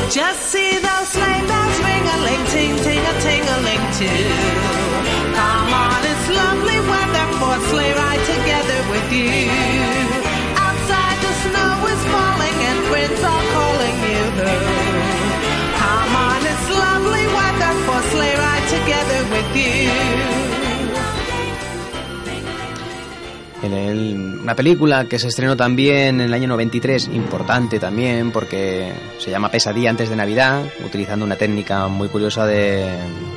Just 0.09 0.41
see 0.51 0.71
those 0.79 1.07
sleigh 1.09 1.43
bells 1.45 1.79
ring 1.83 2.07
a 2.07 2.17
ling 2.25 2.45
ting 2.47 2.75
ting 2.77 3.03
ting 3.21 3.43
a 3.43 3.57
ling 3.67 3.85
too. 3.99 4.23
Come 5.35 5.73
on, 5.73 6.01
it's 6.11 6.27
lovely 6.29 6.79
weather 6.89 7.27
for 7.37 7.53
a 7.53 7.59
sleigh 7.69 7.93
ride 7.93 8.23
together 8.25 8.79
with 8.89 9.11
you. 9.13 9.66
Una 23.73 24.55
película 24.55 25.05
que 25.05 25.19
se 25.19 25.27
estrenó 25.27 25.55
también 25.55 26.19
en 26.19 26.21
el 26.21 26.33
año 26.33 26.47
93, 26.47 27.09
importante 27.13 27.79
también 27.79 28.31
porque 28.31 28.91
se 29.19 29.31
llama 29.31 29.49
Pesadilla 29.49 29.89
antes 29.89 30.09
de 30.09 30.15
Navidad, 30.15 30.63
utilizando 30.85 31.25
una 31.25 31.35
técnica 31.35 31.87
muy 31.87 32.07
curiosa 32.07 32.45
de, 32.45 32.85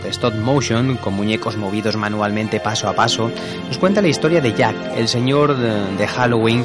de 0.03 0.09
stop 0.09 0.35
motion, 0.35 0.97
con 0.97 1.15
muñecos 1.15 1.57
movidos 1.57 1.97
manualmente 1.97 2.61
paso 2.61 2.89
a 2.89 2.95
paso. 2.95 3.31
Nos 3.67 3.79
cuenta 3.79 4.03
la 4.03 4.09
historia 4.09 4.41
de 4.41 4.53
Jack, 4.53 4.77
el 4.97 5.09
señor 5.09 5.57
de, 5.57 5.97
de 5.97 6.07
Halloween, 6.07 6.65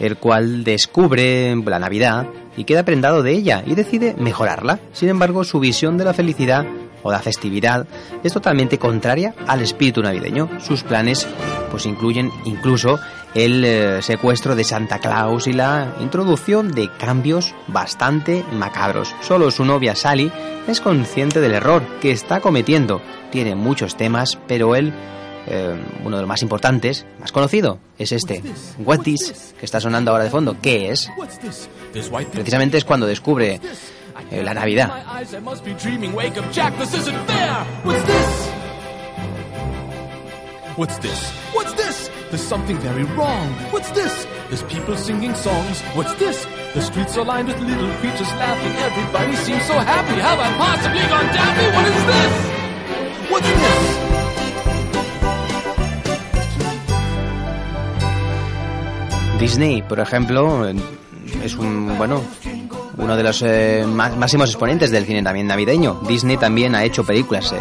el 0.00 0.16
cual 0.16 0.64
descubre 0.64 1.54
la 1.56 1.78
Navidad 1.78 2.26
y 2.56 2.64
queda 2.64 2.84
prendado 2.84 3.22
de 3.22 3.32
ella 3.32 3.62
y 3.66 3.74
decide 3.74 4.14
mejorarla. 4.18 4.80
Sin 4.92 5.08
embargo, 5.08 5.44
su 5.44 5.60
visión 5.60 5.98
de 5.98 6.04
la 6.04 6.14
felicidad 6.14 6.66
o 7.04 7.12
la 7.12 7.20
festividad 7.20 7.86
es 8.24 8.32
totalmente 8.32 8.78
contraria 8.78 9.34
al 9.46 9.60
espíritu 9.60 10.02
navideño. 10.02 10.48
Sus 10.60 10.82
planes 10.82 11.28
pues 11.70 11.86
incluyen 11.86 12.32
incluso 12.44 12.98
el 13.34 13.64
eh, 13.64 14.02
secuestro 14.02 14.54
de 14.56 14.64
Santa 14.64 14.98
Claus 14.98 15.46
y 15.46 15.52
la 15.52 15.94
introducción 16.00 16.72
de 16.72 16.90
cambios 16.98 17.54
bastante 17.68 18.44
macabros. 18.52 19.14
Solo 19.22 19.50
su 19.50 19.64
novia 19.64 19.94
Sally 19.94 20.32
es 20.66 20.80
consciente 20.80 21.40
del 21.40 21.54
error 21.54 21.82
que 22.00 22.10
está 22.10 22.40
cometiendo. 22.40 23.00
Tiene 23.30 23.54
muchos 23.54 23.96
temas, 23.96 24.38
pero 24.46 24.76
él 24.76 24.92
eh, 25.46 25.76
uno 26.04 26.16
de 26.16 26.22
los 26.22 26.28
más 26.28 26.42
importantes, 26.42 27.04
más 27.20 27.32
conocido, 27.32 27.78
es 27.98 28.12
este, 28.12 28.42
What 28.78 29.00
This, 29.00 29.54
que 29.58 29.66
está 29.66 29.80
sonando 29.80 30.10
ahora 30.10 30.24
de 30.24 30.30
fondo. 30.30 30.56
¿Qué 30.60 30.90
es? 30.90 31.10
Precisamente 32.32 32.78
es 32.78 32.84
cuando 32.84 33.06
descubre 33.06 33.60
eh, 34.30 34.42
la 34.42 34.54
Navidad. 34.54 34.90
I 34.90 35.40
must 35.40 35.64
be 35.64 35.74
dreaming. 35.74 36.12
Wake 36.12 36.36
up, 36.36 36.50
Jack, 36.52 36.76
this 36.78 36.94
isn't 36.94 37.26
fair. 37.26 37.64
What's 37.84 38.04
this? 38.04 38.48
What's 40.76 40.98
this? 40.98 41.30
What's 41.52 41.72
this? 41.74 42.10
There's 42.30 42.42
something 42.42 42.76
very 42.78 43.04
wrong. 43.16 43.48
What's 43.70 43.90
this? 43.90 44.26
There's 44.48 44.62
people 44.64 44.96
singing 44.96 45.34
songs. 45.34 45.80
What's 45.94 46.14
this? 46.14 46.46
The 46.74 46.82
streets 46.82 47.16
are 47.16 47.24
lined 47.24 47.46
with 47.48 47.60
little 47.60 47.90
creatures 48.00 48.32
laughing. 48.42 48.74
Everybody 48.76 49.36
seems 49.36 49.64
so 49.66 49.74
happy. 49.74 50.20
Have 50.20 50.40
I 50.40 50.52
possibly 50.58 51.06
gone 51.06 51.26
daffy? 51.32 51.66
What 51.76 51.86
is 51.86 52.04
this? 52.10 52.34
What's 53.30 53.48
this? 53.48 54.04
Disney, 59.38 59.82
por 59.82 60.00
ejemplo, 60.00 60.66
es 61.42 61.54
un, 61.56 61.96
bueno, 61.98 62.22
uno 62.96 63.16
de 63.16 63.22
los 63.22 63.42
eh, 63.42 63.84
má- 63.86 64.14
máximos 64.16 64.50
exponentes 64.50 64.90
del 64.90 65.04
cine 65.04 65.22
también 65.22 65.46
navideño. 65.46 66.00
Disney 66.08 66.36
también 66.36 66.74
ha 66.74 66.84
hecho 66.84 67.04
películas 67.04 67.52
eh, 67.52 67.56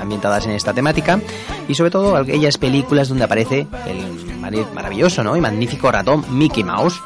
ambientadas 0.00 0.46
en 0.46 0.52
esta 0.52 0.72
temática 0.72 1.20
y 1.68 1.74
sobre 1.74 1.90
todo 1.90 2.16
aquellas 2.16 2.56
películas 2.58 3.08
donde 3.08 3.24
aparece 3.24 3.66
el 3.86 4.28
maravilloso 4.74 5.22
¿no? 5.22 5.36
y 5.36 5.40
magnífico 5.40 5.90
ratón 5.92 6.24
Mickey 6.30 6.64
Mouse. 6.64 7.00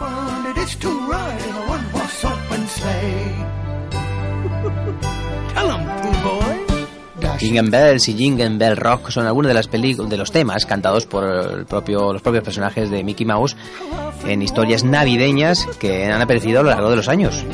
Jingle 7.43 7.71
Bells 7.71 8.09
y 8.09 8.15
Jingle 8.15 8.57
Bell 8.57 8.77
Rock 8.77 9.11
son 9.11 9.27
algunos 9.27 9.49
de 9.49 9.55
las 9.55 9.69
de 9.69 10.17
los 10.17 10.31
temas 10.31 10.65
cantados 10.65 11.07
por 11.07 11.25
el 11.25 11.67
propio, 11.67 12.13
los 12.13 12.23
propios 12.23 12.45
personajes 12.45 12.89
de 12.89 13.03
Mickey 13.03 13.27
Mouse 13.27 13.57
en 14.25 14.43
historias 14.43 14.85
navideñas 14.85 15.67
que 15.81 16.07
han 16.07 16.21
aparecido 16.23 16.61
a 16.61 16.63
lo 16.63 16.71
largo 16.71 16.91
de 16.91 16.97
los 16.97 17.09
años. 17.09 17.45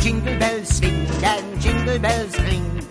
Jingle 0.00 0.38
bells, 0.38 0.78
swing 0.78 1.06
jingle 1.60 1.98
bells 1.98 2.38
ring. 2.40 2.89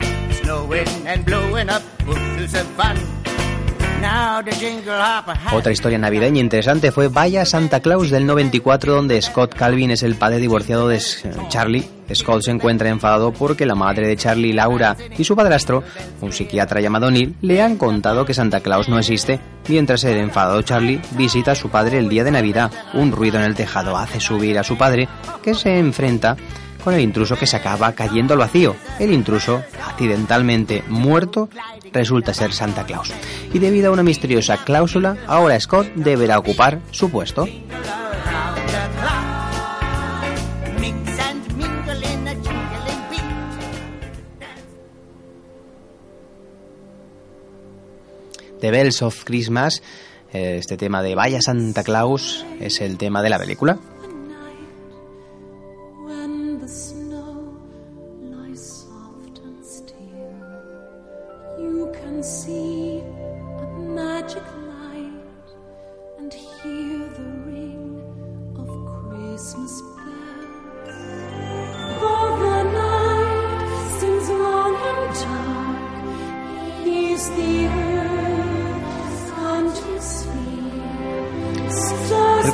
Otra 5.54 5.72
historia 5.72 5.98
navideña 5.98 6.40
interesante 6.40 6.92
fue 6.92 7.10
Vaya 7.10 7.46
Santa 7.46 7.82
Claus 7.82 8.10
del 8.10 8.26
94, 8.26 8.96
donde 8.96 9.22
Scott 9.22 9.54
Calvin 9.54 9.92
es 9.92 10.04
el 10.04 10.16
padre 10.16 10.40
divorciado 10.40 10.88
de 10.88 11.00
Charlie. 11.50 11.88
Scott 12.16 12.44
se 12.44 12.52
encuentra 12.52 12.90
enfadado 12.90 13.32
porque 13.32 13.66
la 13.66 13.76
madre 13.76 14.08
de 14.08 14.16
Charlie, 14.16 14.54
Laura, 14.54 14.96
y 15.18 15.24
su 15.24 15.36
padrastro, 15.36 15.84
un 16.22 16.32
psiquiatra 16.32 16.82
llamado 16.82 17.12
Neil, 17.12 17.36
le 17.42 17.62
han 17.62 17.76
contado 17.76 18.26
que 18.26 18.34
Santa 18.34 18.62
Claus 18.62 18.90
no 18.90 18.98
existe, 18.98 19.40
mientras 19.68 20.04
el 20.06 20.18
enfadado 20.18 20.62
Charlie 20.62 21.02
visita 21.12 21.52
a 21.52 21.56
su 21.56 21.70
padre 21.70 22.00
el 22.00 22.10
día 22.10 22.24
de 22.24 22.32
Navidad. 22.32 22.72
Un 22.94 23.12
ruido 23.12 23.38
en 23.38 23.44
el 23.44 23.56
tejado 23.56 23.98
hace 23.98 24.20
subir 24.20 24.58
a 24.58 24.64
su 24.64 24.78
padre, 24.78 25.08
que 25.44 25.54
se 25.54 25.78
enfrenta 25.78 26.38
con 26.84 26.94
el 26.94 27.02
intruso 27.02 27.36
que 27.36 27.46
se 27.46 27.58
acaba 27.58 27.94
cayendo 27.94 28.34
al 28.34 28.40
vacío. 28.40 28.76
El 29.00 29.14
intruso, 29.14 29.64
accidentalmente 29.86 30.84
muerto, 30.88 31.50
resulta 31.92 32.34
ser 32.34 32.54
Santa 32.54 32.86
Claus. 32.86 33.12
Y 33.54 33.60
debido 33.60 33.90
a 33.90 33.94
una 33.94 34.04
misteriosa 34.04 34.58
cláusula, 34.58 35.18
ahora 35.28 35.60
Scott 35.60 35.88
deberá 35.96 36.40
ocupar 36.40 36.80
su 36.92 37.10
puesto. 37.10 37.48
The 48.60 48.72
Bells 48.72 49.02
of 49.02 49.24
Christmas, 49.24 49.82
eh, 50.34 50.58
este 50.60 50.76
tema 50.76 51.02
de 51.02 51.16
Vaya 51.16 51.42
Santa 51.42 51.82
Claus, 51.84 52.46
es 52.60 52.82
el 52.82 52.98
tema 52.98 53.22
de 53.22 53.30
la 53.30 53.40
película. 53.40 53.80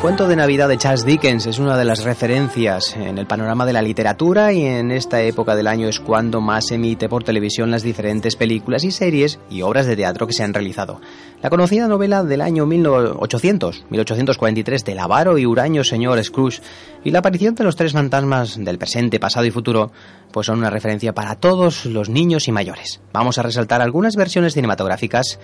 Cuento 0.05 0.27
de 0.27 0.35
Navidad 0.35 0.67
de 0.67 0.77
Charles 0.77 1.03
Dickens 1.03 1.47
es 1.47 1.57
una 1.57 1.75
de 1.75 1.83
las 1.83 2.03
referencias 2.03 2.95
en 2.95 3.17
el 3.17 3.25
panorama 3.25 3.65
de 3.65 3.73
la 3.73 3.81
literatura 3.81 4.53
y 4.53 4.63
en 4.63 4.91
esta 4.91 5.19
época 5.23 5.55
del 5.55 5.65
año 5.65 5.87
es 5.87 5.99
cuando 5.99 6.41
más 6.41 6.67
se 6.67 6.75
emite 6.75 7.09
por 7.09 7.23
televisión 7.23 7.71
las 7.71 7.81
diferentes 7.81 8.35
películas 8.35 8.83
y 8.83 8.91
series 8.91 9.39
y 9.49 9.63
obras 9.63 9.87
de 9.87 9.95
teatro 9.95 10.27
que 10.27 10.33
se 10.33 10.43
han 10.43 10.53
realizado. 10.53 11.01
La 11.41 11.49
conocida 11.49 11.87
novela 11.87 12.23
del 12.23 12.41
año 12.41 12.67
1800, 12.67 13.85
1843 13.89 14.85
del 14.85 14.99
avaro 14.99 15.39
y 15.39 15.47
huraño 15.47 15.83
señor 15.83 16.23
Scrooge 16.23 16.61
y 17.03 17.09
la 17.09 17.19
aparición 17.19 17.55
de 17.55 17.63
los 17.63 17.75
tres 17.75 17.93
fantasmas 17.93 18.63
del 18.63 18.77
presente, 18.77 19.19
pasado 19.19 19.47
y 19.47 19.51
futuro 19.51 19.91
pues 20.31 20.45
son 20.45 20.59
una 20.59 20.69
referencia 20.69 21.15
para 21.15 21.33
todos 21.33 21.87
los 21.87 22.09
niños 22.09 22.47
y 22.47 22.51
mayores. 22.51 23.01
Vamos 23.11 23.39
a 23.39 23.41
resaltar 23.41 23.81
algunas 23.81 24.15
versiones 24.15 24.53
cinematográficas. 24.53 25.39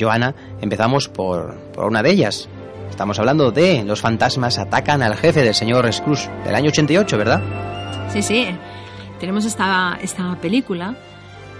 Joana, 0.00 0.34
empezamos 0.62 1.10
por, 1.10 1.54
por 1.74 1.84
una 1.84 2.02
de 2.02 2.12
ellas, 2.12 2.48
Estamos 2.90 3.18
hablando 3.18 3.50
de 3.50 3.84
Los 3.84 4.00
fantasmas 4.00 4.58
atacan 4.58 5.02
al 5.02 5.16
jefe 5.16 5.42
del 5.42 5.54
señor 5.54 5.90
Scrooge 5.92 6.30
del 6.44 6.54
año 6.54 6.68
88, 6.68 7.18
¿verdad? 7.18 7.42
Sí, 8.12 8.22
sí. 8.22 8.46
Tenemos 9.20 9.44
esta, 9.44 9.98
esta 10.00 10.36
película 10.40 10.94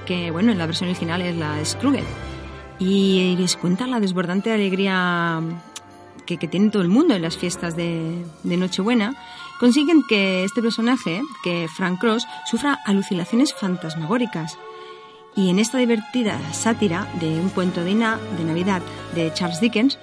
que, 0.06 0.30
bueno, 0.30 0.52
en 0.52 0.58
la 0.58 0.66
versión 0.66 0.88
original 0.90 1.20
es 1.22 1.36
la 1.36 1.62
Scrooge. 1.64 2.02
Y 2.78 3.36
les 3.38 3.56
cuenta 3.56 3.86
la 3.86 4.00
desbordante 4.00 4.52
alegría 4.52 5.40
que, 6.26 6.36
que 6.38 6.48
tiene 6.48 6.70
todo 6.70 6.82
el 6.82 6.88
mundo 6.88 7.14
en 7.14 7.22
las 7.22 7.36
fiestas 7.36 7.76
de, 7.76 8.24
de 8.42 8.56
Nochebuena. 8.56 9.14
Consiguen 9.60 10.02
que 10.08 10.44
este 10.44 10.60
personaje, 10.62 11.20
que 11.42 11.66
Frank 11.74 11.98
Cross, 11.98 12.26
sufra 12.50 12.78
alucinaciones 12.84 13.54
fantasmagóricas. 13.54 14.58
Y 15.34 15.50
en 15.50 15.58
esta 15.58 15.78
divertida 15.78 16.38
sátira 16.52 17.06
de 17.20 17.28
un 17.40 17.48
cuento 17.50 17.82
de, 17.84 17.90
Ina- 17.90 18.18
de 18.38 18.44
Navidad 18.44 18.80
de 19.14 19.32
Charles 19.34 19.60
Dickens, 19.60 19.98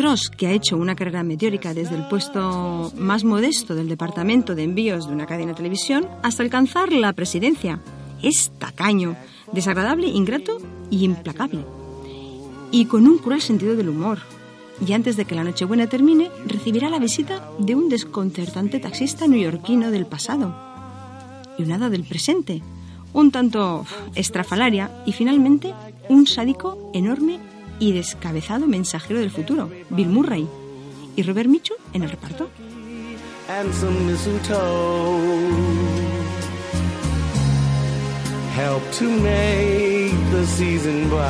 Cross, 0.00 0.30
que 0.30 0.46
ha 0.46 0.52
hecho 0.52 0.78
una 0.78 0.96
carrera 0.96 1.22
meteórica 1.22 1.74
desde 1.74 1.94
el 1.94 2.08
puesto 2.08 2.90
más 2.96 3.22
modesto 3.22 3.74
del 3.74 3.86
departamento 3.86 4.54
de 4.54 4.62
envíos 4.62 5.06
de 5.06 5.12
una 5.12 5.26
cadena 5.26 5.50
de 5.50 5.56
televisión 5.56 6.08
hasta 6.22 6.42
alcanzar 6.42 6.90
la 6.90 7.12
presidencia, 7.12 7.82
es 8.22 8.50
tacaño, 8.58 9.14
desagradable, 9.52 10.06
ingrato 10.06 10.56
y 10.88 11.04
implacable. 11.04 11.66
Y 12.70 12.86
con 12.86 13.06
un 13.06 13.18
cruel 13.18 13.42
sentido 13.42 13.76
del 13.76 13.90
humor. 13.90 14.20
Y 14.86 14.94
antes 14.94 15.18
de 15.18 15.26
que 15.26 15.34
la 15.34 15.44
Nochebuena 15.44 15.86
termine, 15.86 16.30
recibirá 16.46 16.88
la 16.88 16.98
visita 16.98 17.46
de 17.58 17.74
un 17.74 17.90
desconcertante 17.90 18.80
taxista 18.80 19.26
neoyorquino 19.26 19.90
del 19.90 20.06
pasado 20.06 20.56
y 21.58 21.62
un 21.62 21.72
hada 21.72 21.90
del 21.90 22.04
presente, 22.04 22.62
un 23.12 23.30
tanto 23.30 23.84
estrafalaria 24.14 24.90
y 25.04 25.12
finalmente 25.12 25.74
un 26.08 26.26
sádico 26.26 26.90
enorme 26.94 27.38
y 27.80 27.92
descabezado 27.92 28.68
mensajero 28.68 29.18
del 29.18 29.32
futuro, 29.32 29.68
Bill 29.90 30.08
Murray, 30.08 30.46
y 31.16 31.22
Robert 31.24 31.48
Mitchum 31.48 31.76
en 31.92 32.04
el 32.04 32.10
reparto. 32.10 32.48
and 33.50 33.74
some 33.74 34.06
mistletoe 34.06 35.18
help 38.54 38.82
to 38.92 39.04
make 39.04 40.14
the 40.30 40.46
season 40.46 41.08
bright. 41.08 41.20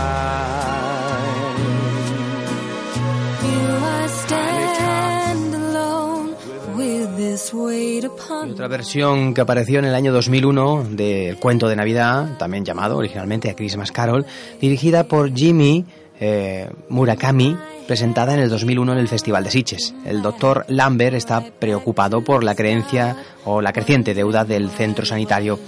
Here 3.41 3.79
I 3.81 4.07
stand 4.09 5.55
alone 5.55 6.35
with 6.77 7.17
this 7.17 7.55
weight 7.55 8.05
Y 8.05 8.51
otra 8.51 8.69
versión 8.69 9.33
que 9.33 9.41
apareció 9.41 9.79
en 9.79 9.87
el 9.87 9.95
año 9.95 10.13
2001 10.13 10.89
del 10.91 11.37
cuento 11.37 11.69
de 11.69 11.77
Navidad, 11.77 12.37
también 12.39 12.65
llamado 12.65 12.97
originalmente 12.99 13.49
A 13.49 13.55
Christmas 13.55 13.93
Carol, 13.93 14.27
dirigida 14.61 15.05
por 15.05 15.33
Jimmy 15.33 15.87
eh, 16.21 16.69
Murakami, 16.89 17.57
presentada 17.87 18.35
en 18.35 18.41
el 18.41 18.51
2001 18.51 18.93
en 18.93 18.99
el 18.99 19.09
Festival 19.09 19.43
de 19.43 19.51
Sitges. 19.51 19.95
El 20.05 20.23
doctor 20.23 20.65
Lambert 20.69 21.17
está 21.17 21.43
preocupado 21.59 22.23
por 22.23 22.45
la 22.45 22.55
creencia 22.55 23.17
o 23.45 23.61
la 23.61 23.73
creciente 23.73 24.15
deuda 24.15 24.45
del 24.45 24.71
centro 24.71 25.05
sanitario. 25.05 25.59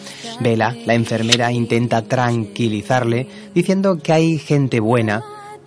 Bella, 0.40 0.76
la 0.86 0.94
enfermera, 0.94 1.50
intenta 1.50 2.02
tranquilizarle 2.02 3.26
diciendo 3.54 3.98
que 3.98 4.12
hay 4.12 4.38
gente 4.38 4.78
buena 4.78 5.22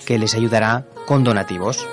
que 0.06 0.20
les 0.20 0.36
ayudará 0.36 0.86
con 1.06 1.24
donativos. 1.24 1.86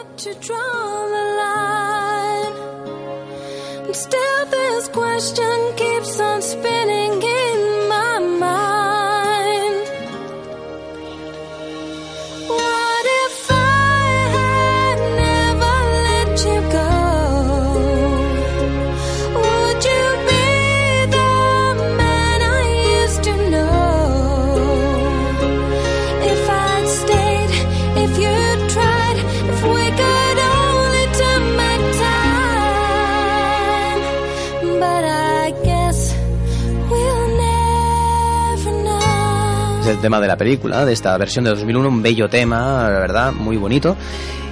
Tema 40.03 40.21
de 40.21 40.29
la 40.29 40.37
película, 40.37 40.85
de 40.85 40.93
esta 40.93 41.17
versión 41.17 41.45
de 41.45 41.51
2001, 41.51 41.89
un 41.89 42.03
bello 42.03 42.29
tema, 42.29 42.83
la 42.83 42.99
verdad, 42.99 43.33
muy 43.33 43.57
bonito. 43.57 43.97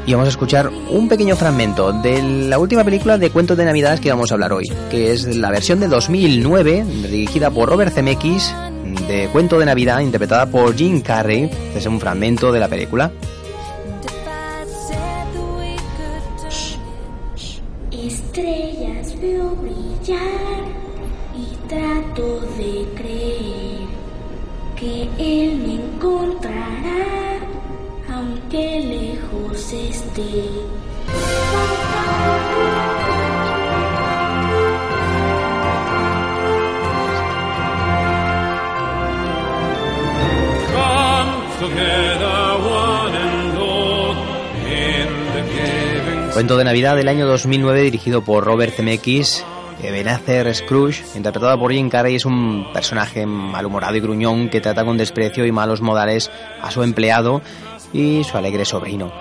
Y 0.07 0.13
vamos 0.13 0.29
a 0.29 0.31
escuchar 0.31 0.71
un 0.89 1.09
pequeño 1.09 1.37
fragmento 1.37 1.93
de 1.93 2.23
la 2.49 2.59
última 2.59 2.85
película 2.85 3.19
de 3.19 3.31
cuentos 3.31 3.57
de 3.59 3.67
Navidad 3.67 3.99
que 3.99 4.11
vamos 4.11 4.31
a 4.31 4.35
hablar 4.35 4.53
hoy, 4.53 4.65
que 4.91 5.13
es 5.13 5.37
la 5.37 5.51
versión 5.51 5.79
de 5.81 5.89
2009, 5.89 6.85
dirigida 7.03 7.51
por 7.51 7.69
Robert 7.69 7.93
Zemeckis, 7.93 8.55
de 9.07 9.29
Cuento 9.29 9.59
de 9.59 9.67
Navidad, 9.67 10.01
interpretada 10.01 10.47
por 10.47 10.75
Jim 10.75 11.03
Carrey. 11.03 11.51
Es 11.77 11.85
un 11.85 12.01
fragmento 12.01 12.51
de 12.51 12.61
la 12.61 12.69
película. 12.69 13.11
Estrellas 17.91 19.15
veo 19.21 19.51
brillar 19.57 20.65
y 21.37 21.69
trato 21.69 22.41
de 22.57 22.87
creer 22.95 23.40
que 24.81 25.03
Él 25.19 25.59
me 25.59 25.75
encontrará 25.75 27.39
aunque 28.09 28.81
lejos 28.81 29.73
esté. 29.73 30.45
Cuento 46.33 46.57
de 46.57 46.65
Navidad 46.65 46.97
del 46.97 47.09
año 47.09 47.27
2009 47.27 47.83
dirigido 47.83 48.23
por 48.23 48.45
Robert 48.45 48.75
Zemeckis. 48.75 49.45
Ebenezer 49.83 50.55
Scrooge, 50.55 51.03
interpretado 51.15 51.59
por 51.59 51.73
Jim 51.73 51.89
Carrey, 51.89 52.17
es 52.17 52.25
un 52.25 52.67
personaje 52.73 53.27
malhumorado 53.27 53.97
y 53.97 54.01
gruñón 54.01 54.49
que 54.49 54.61
trata 54.61 54.85
con 54.85 54.97
desprecio 54.97 55.47
y 55.47 55.53
malos 55.53 55.81
modales 55.81 56.31
a 56.61 56.71
su 56.71 56.83
empleado 56.83 57.43
y 57.93 58.25
su 58.25 58.37
alegre 58.37 58.65
sobrino. 58.65 59.13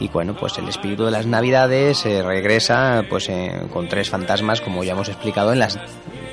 Y 0.00 0.08
bueno, 0.08 0.36
pues 0.36 0.56
el 0.58 0.68
espíritu 0.68 1.04
de 1.04 1.10
las 1.10 1.26
Navidades 1.26 2.06
eh, 2.06 2.22
regresa 2.22 3.04
pues 3.10 3.28
eh, 3.28 3.62
con 3.72 3.88
tres 3.88 4.10
fantasmas, 4.10 4.60
como 4.60 4.84
ya 4.84 4.92
hemos 4.92 5.08
explicado 5.08 5.52
en 5.52 5.58
las 5.58 5.78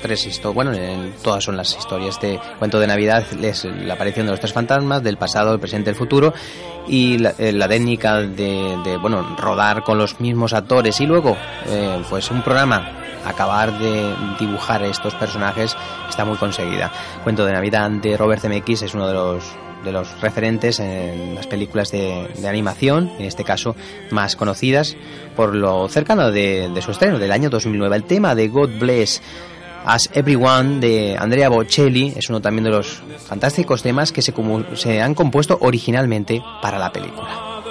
tres 0.02 0.26
historias. 0.26 0.54
Bueno, 0.54 0.72
en, 0.72 1.14
todas 1.22 1.42
son 1.42 1.56
las 1.56 1.76
historias 1.76 2.20
de 2.20 2.38
cuento 2.58 2.78
de 2.78 2.86
Navidad, 2.86 3.24
es 3.42 3.64
la 3.64 3.94
aparición 3.94 4.26
de 4.26 4.32
los 4.32 4.40
tres 4.40 4.52
fantasmas, 4.52 5.02
del 5.02 5.16
pasado, 5.16 5.52
el 5.52 5.58
presente, 5.58 5.90
el 5.90 5.96
futuro, 5.96 6.32
y 6.88 7.18
la, 7.18 7.34
eh, 7.38 7.52
la 7.52 7.68
técnica 7.68 8.20
de, 8.20 8.78
de, 8.84 8.96
bueno 8.98 9.36
rodar 9.36 9.82
con 9.82 9.98
los 9.98 10.20
mismos 10.20 10.52
actores 10.52 11.00
y 11.00 11.06
luego 11.06 11.36
eh, 11.68 12.02
pues 12.08 12.30
un 12.30 12.42
programa 12.42 13.05
acabar 13.26 13.78
de 13.78 14.14
dibujar 14.38 14.82
estos 14.82 15.14
personajes 15.14 15.76
está 16.08 16.24
muy 16.24 16.36
conseguida. 16.36 16.90
Cuento 17.24 17.44
de 17.44 17.52
Navidad 17.52 17.90
de 17.90 18.16
Robert 18.16 18.42
Zemeckis 18.42 18.82
es 18.82 18.94
uno 18.94 19.06
de 19.08 19.14
los 19.14 19.56
de 19.84 19.92
los 19.92 20.20
referentes 20.20 20.80
en 20.80 21.36
las 21.36 21.46
películas 21.46 21.92
de, 21.92 22.28
animación, 22.48 23.12
en 23.18 23.26
este 23.26 23.44
caso 23.44 23.76
más 24.10 24.34
conocidas 24.34 24.96
por 25.36 25.54
lo 25.54 25.88
cercano 25.88 26.32
de, 26.32 26.70
de, 26.74 26.82
su 26.82 26.90
estreno 26.90 27.18
del 27.20 27.30
año 27.30 27.50
2009. 27.50 27.94
El 27.94 28.04
tema 28.04 28.34
de 28.34 28.48
God 28.48 28.70
Bless 28.80 29.22
As 29.86 30.10
Everyone 30.14 30.80
de 30.80 31.16
Andrea 31.16 31.48
Bocelli 31.48 32.12
es 32.16 32.28
uno 32.28 32.40
también 32.40 32.64
de 32.64 32.70
los 32.70 33.00
fantásticos 33.24 33.84
temas 33.84 34.10
que 34.10 34.20
se, 34.20 34.34
se 34.74 35.00
han 35.00 35.14
compuesto 35.14 35.58
originalmente 35.60 36.42
para 36.60 36.76
la 36.76 36.90
película. 36.90 37.62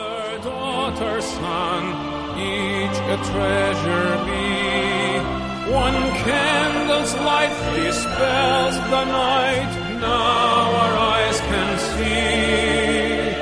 One 5.67 5.93
candle's 5.93 7.13
light 7.15 7.49
dispels 7.73 8.75
the 8.77 9.03
night. 9.05 9.99
Now 9.99 10.75
our 10.83 10.95
eyes 10.95 11.39
can 11.39 11.79
see, 11.89 13.33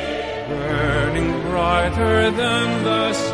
burning 0.47 1.32
brighter 1.49 2.32
than 2.32 2.84
the 2.86 3.13
sun. 3.13 3.32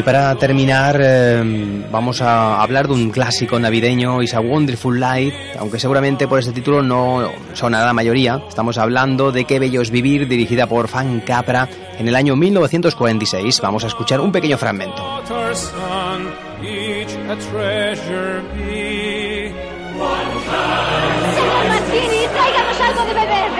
Y 0.00 0.02
para 0.02 0.34
terminar, 0.36 0.98
eh, 0.98 1.84
vamos 1.92 2.22
a 2.22 2.62
hablar 2.62 2.88
de 2.88 2.94
un 2.94 3.10
clásico 3.10 3.58
navideño, 3.58 4.22
Is 4.22 4.32
a 4.32 4.40
Wonderful 4.40 4.98
Light, 4.98 5.34
aunque 5.58 5.78
seguramente 5.78 6.26
por 6.26 6.38
este 6.38 6.52
título 6.52 6.82
no 6.82 7.30
sonará 7.52 7.84
la 7.84 7.92
mayoría. 7.92 8.40
Estamos 8.48 8.78
hablando 8.78 9.30
de 9.30 9.44
Qué 9.44 9.58
bello 9.58 9.82
es 9.82 9.90
vivir, 9.90 10.26
dirigida 10.26 10.66
por 10.66 10.88
Fan 10.88 11.20
Capra 11.20 11.68
en 11.98 12.08
el 12.08 12.16
año 12.16 12.34
1946. 12.34 13.60
Vamos 13.60 13.84
a 13.84 13.88
escuchar 13.88 14.22
un 14.22 14.32
pequeño 14.32 14.56
fragmento. 14.56 15.02
Algo 22.82 23.04
de 23.04 23.12
beber. 23.12 23.59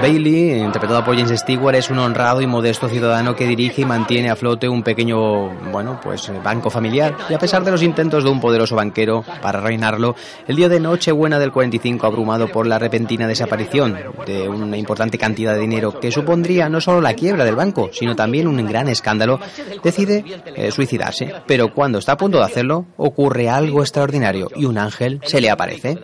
Bailey, 0.00 0.60
interpretado 0.60 1.04
por 1.04 1.14
James 1.14 1.40
Stewart, 1.40 1.74
es 1.74 1.90
un 1.90 1.98
honrado 1.98 2.40
y 2.40 2.46
modesto 2.46 2.88
ciudadano 2.88 3.36
que 3.36 3.46
dirige 3.46 3.82
y 3.82 3.84
mantiene 3.84 4.30
a 4.30 4.36
flote 4.36 4.68
un 4.68 4.82
pequeño, 4.82 5.48
bueno, 5.70 6.00
pues 6.02 6.32
banco 6.42 6.70
familiar. 6.70 7.16
Y 7.28 7.34
a 7.34 7.38
pesar 7.38 7.62
de 7.64 7.70
los 7.70 7.82
intentos 7.82 8.24
de 8.24 8.30
un 8.30 8.40
poderoso 8.40 8.76
banquero 8.76 9.22
para 9.42 9.60
reinarlo, 9.60 10.16
el 10.48 10.56
día 10.56 10.68
de 10.68 10.80
Nochebuena 10.80 11.38
del 11.38 11.52
45, 11.52 12.06
abrumado 12.06 12.48
por 12.48 12.66
la 12.66 12.78
repentina 12.78 13.26
desaparición 13.26 13.98
de 14.26 14.48
una 14.48 14.78
importante 14.78 15.18
cantidad 15.18 15.52
de 15.54 15.60
dinero 15.60 16.00
que 16.00 16.10
supondría 16.10 16.68
no 16.68 16.80
solo 16.80 17.00
la 17.00 17.14
quiebra 17.14 17.44
del 17.44 17.56
banco, 17.56 17.90
sino 17.92 18.16
también 18.16 18.48
un 18.48 18.64
gran 18.66 18.88
escándalo, 18.88 19.38
decide 19.82 20.24
eh, 20.54 20.70
suicidarse. 20.70 21.32
Pero 21.46 21.72
cuando 21.74 21.98
está 21.98 22.12
a 22.12 22.16
punto 22.16 22.38
de 22.38 22.44
hacerlo, 22.44 22.86
ocurre 22.96 23.48
algo 23.48 23.82
extraordinario 23.82 24.50
y 24.56 24.64
un 24.64 24.78
ángel 24.78 25.20
se 25.24 25.40
le 25.40 25.50
aparece. 25.50 25.98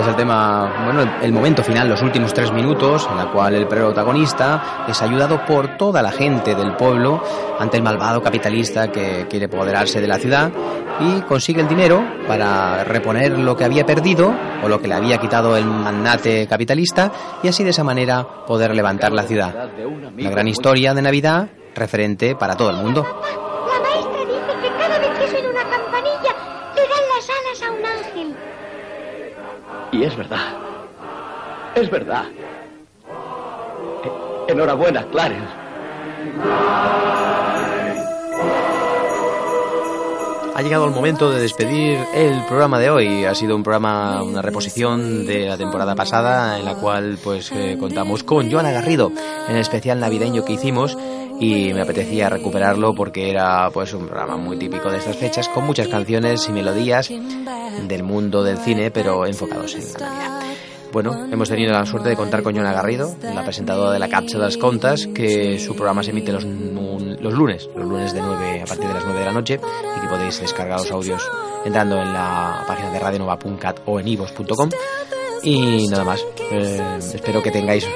Es 0.00 0.06
el 0.06 0.16
tema, 0.16 0.82
bueno, 0.86 1.18
el 1.20 1.30
momento 1.30 1.62
final, 1.62 1.86
los 1.86 2.00
últimos 2.00 2.32
tres 2.32 2.50
minutos, 2.50 3.06
en 3.10 3.18
la 3.18 3.30
cual 3.30 3.54
el 3.54 3.66
protagonista 3.66 4.86
es 4.88 5.02
ayudado 5.02 5.44
por 5.44 5.76
toda 5.76 6.00
la 6.00 6.10
gente 6.10 6.54
del 6.54 6.74
pueblo 6.74 7.22
ante 7.58 7.76
el 7.76 7.82
malvado 7.82 8.22
capitalista 8.22 8.90
que 8.90 9.26
quiere 9.28 9.44
apoderarse 9.44 10.00
de 10.00 10.08
la 10.08 10.18
ciudad 10.18 10.50
y 11.00 11.20
consigue 11.22 11.60
el 11.60 11.68
dinero 11.68 12.02
para 12.26 12.82
reponer 12.84 13.38
lo 13.38 13.54
que 13.54 13.64
había 13.64 13.84
perdido 13.84 14.32
o 14.64 14.68
lo 14.70 14.80
que 14.80 14.88
le 14.88 14.94
había 14.94 15.18
quitado 15.18 15.54
el 15.54 15.66
magnate 15.66 16.46
capitalista 16.46 17.12
y 17.42 17.48
así 17.48 17.62
de 17.62 17.70
esa 17.70 17.84
manera 17.84 18.26
poder 18.46 18.74
levantar 18.74 19.12
la 19.12 19.24
ciudad. 19.24 19.68
Una 20.18 20.30
gran 20.30 20.48
historia 20.48 20.94
de 20.94 21.02
Navidad 21.02 21.48
referente 21.74 22.34
para 22.36 22.56
todo 22.56 22.70
el 22.70 22.76
mundo. 22.76 23.04
Y 29.92 30.04
es 30.04 30.16
verdad. 30.16 30.54
Es 31.74 31.90
verdad. 31.90 32.24
Enhorabuena, 34.48 35.04
Clarence. 35.06 35.60
Ha 40.54 40.62
llegado 40.62 40.84
el 40.84 40.90
momento 40.90 41.30
de 41.30 41.40
despedir 41.40 41.98
el 42.12 42.44
programa 42.46 42.78
de 42.78 42.90
hoy. 42.90 43.24
Ha 43.24 43.34
sido 43.34 43.56
un 43.56 43.62
programa, 43.62 44.22
una 44.22 44.42
reposición 44.42 45.26
de 45.26 45.46
la 45.46 45.56
temporada 45.56 45.94
pasada 45.94 46.58
en 46.58 46.66
la 46.66 46.74
cual 46.74 47.18
pues 47.22 47.50
eh, 47.52 47.76
contamos 47.80 48.24
con 48.24 48.50
Joana 48.50 48.70
Garrido 48.70 49.10
en 49.48 49.54
el 49.54 49.62
especial 49.62 50.00
navideño 50.00 50.44
que 50.44 50.52
hicimos 50.52 50.98
y 51.40 51.72
me 51.72 51.82
apetecía 51.82 52.28
recuperarlo 52.28 52.94
porque 52.94 53.30
era 53.30 53.70
pues 53.72 53.92
un 53.94 54.06
programa 54.06 54.36
muy 54.36 54.58
típico 54.58 54.90
de 54.90 54.98
estas 54.98 55.16
fechas 55.16 55.48
con 55.48 55.64
muchas 55.64 55.88
canciones 55.88 56.46
y 56.48 56.52
melodías 56.52 57.08
del 57.08 58.02
mundo 58.02 58.44
del 58.44 58.58
cine 58.58 58.90
pero 58.90 59.26
enfocados 59.26 59.74
en 59.74 59.92
la 59.94 60.10
Navidad. 60.10 60.40
Bueno, 60.92 61.12
hemos 61.32 61.48
tenido 61.48 61.72
la 61.72 61.86
suerte 61.86 62.08
de 62.08 62.16
contar 62.16 62.42
con 62.42 62.52
Joana 62.52 62.72
Garrido, 62.72 63.14
la 63.22 63.44
presentadora 63.44 63.92
de 63.92 64.00
la 64.00 64.08
Capsa 64.08 64.38
de 64.38 64.44
las 64.44 64.56
Contas, 64.56 65.06
que 65.06 65.56
su 65.60 65.74
programa 65.76 66.02
se 66.02 66.10
emite 66.10 66.32
los, 66.32 66.44
los 66.44 67.32
lunes, 67.32 67.68
los 67.76 67.86
lunes 67.86 68.12
de 68.12 68.20
9 68.20 68.62
a 68.62 68.66
partir 68.66 68.88
de 68.88 68.94
las 68.94 69.04
9 69.04 69.20
de 69.20 69.24
la 69.24 69.32
noche 69.32 69.60
y 69.96 70.00
que 70.00 70.08
podéis 70.08 70.40
descargar 70.40 70.80
los 70.80 70.90
audios 70.90 71.22
entrando 71.64 71.96
en 71.96 72.12
la 72.12 72.64
página 72.66 72.90
de 72.90 72.98
radionova.cat 72.98 73.80
o 73.86 74.00
en 74.00 74.08
ivos.com. 74.08 74.68
Y 75.42 75.86
nada 75.88 76.04
más, 76.04 76.24
eh, 76.50 76.98
espero 76.98 77.40
que 77.40 77.50
tengáis 77.52 77.86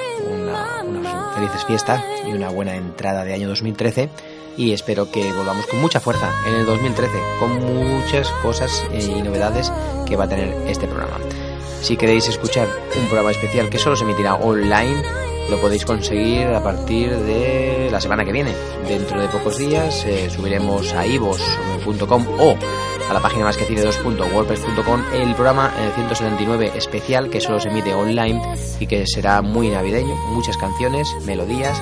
felices 1.35 1.65
fiestas 1.65 2.03
y 2.27 2.33
una 2.33 2.49
buena 2.49 2.77
entrada 2.77 3.25
de 3.25 3.35
año 3.35 3.49
2013 3.49 4.09
y 4.57 4.73
espero 4.73 5.11
que 5.11 5.33
volvamos 5.33 5.67
con 5.67 5.81
mucha 5.81 6.01
fuerza 6.01 6.31
en 6.47 6.55
el 6.55 6.67
2013 6.67 7.13
con 7.41 7.53
muchas 7.61 8.31
cosas 8.43 8.85
y 8.93 9.23
novedades 9.23 9.73
que 10.07 10.17
va 10.17 10.25
a 10.25 10.29
tener 10.29 10.55
este 10.69 10.87
programa. 10.87 11.19
Si 11.83 11.97
queréis 11.97 12.29
escuchar 12.29 12.69
un 12.97 13.07
programa 13.07 13.31
especial 13.31 13.69
que 13.69 13.79
solo 13.79 13.97
se 13.97 14.05
emitirá 14.05 14.37
online, 14.37 15.03
lo 15.51 15.61
podéis 15.61 15.85
conseguir 15.85 16.47
a 16.47 16.63
partir 16.63 17.11
de 17.11 17.89
la 17.91 18.01
semana 18.01 18.25
que 18.25 18.33
viene. 18.33 18.55
Dentro 18.89 19.21
de 19.21 19.29
pocos 19.29 19.59
días 19.59 20.05
eh, 20.07 20.31
subiremos 20.31 20.95
a 20.95 21.07
ivos.com 21.07 22.27
o 22.41 22.57
a 23.09 23.13
la 23.13 23.21
página 23.21 23.45
más 23.45 23.57
que 23.57 23.65
cine 23.65 23.83
2.wordpress.com 23.83 25.03
el 25.13 25.35
programa 25.35 25.73
eh, 25.79 25.91
179 25.95 26.73
especial 26.75 27.31
que 27.31 27.41
solo 27.41 27.61
se 27.61 27.69
emite 27.69 27.95
online 27.95 28.41
y 28.81 28.87
que 28.87 29.07
será 29.07 29.43
muy 29.43 29.69
navideño, 29.69 30.15
muchas 30.31 30.57
canciones, 30.57 31.09
melodías, 31.27 31.81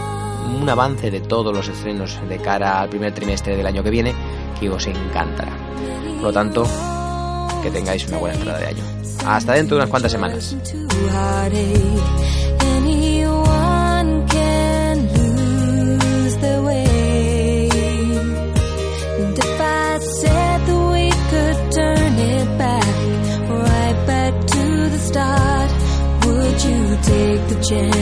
un 0.61 0.69
avance 0.69 1.11
de 1.11 1.21
todos 1.21 1.55
los 1.55 1.69
estrenos 1.69 2.19
de 2.29 2.39
cara 2.39 2.81
al 2.81 2.89
primer 2.89 3.13
trimestre 3.15 3.57
del 3.57 3.67
año 3.67 3.83
que 3.83 3.91
viene 3.91 4.15
que 4.59 4.69
os 4.71 4.87
encantará. 4.87 5.57
Por 6.17 6.25
lo 6.25 6.33
tanto, 6.33 6.67
que 7.63 7.71
tengáis 7.71 8.07
una 8.09 8.19
buena 8.19 8.37
entrada 8.37 8.59
de 8.59 8.67
año. 8.67 8.85
Hasta 9.27 9.55
dentro 9.55 9.77
de 9.77 9.83
unas 9.83 9.91
cuantas 9.91 10.13
semanas. 10.13 10.57
again. 27.73 28.02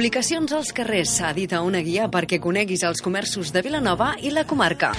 Publicacions 0.00 0.48
als 0.56 0.72
carrers 0.72 1.10
edita 1.28 1.58
una 1.60 1.84
guia 1.84 2.06
perquè 2.08 2.38
coneguis 2.40 2.80
els 2.88 3.04
comerços 3.04 3.52
de 3.52 3.60
Vilanova 3.60 4.16
i 4.24 4.32
la 4.32 4.48
comarca. 4.48 4.96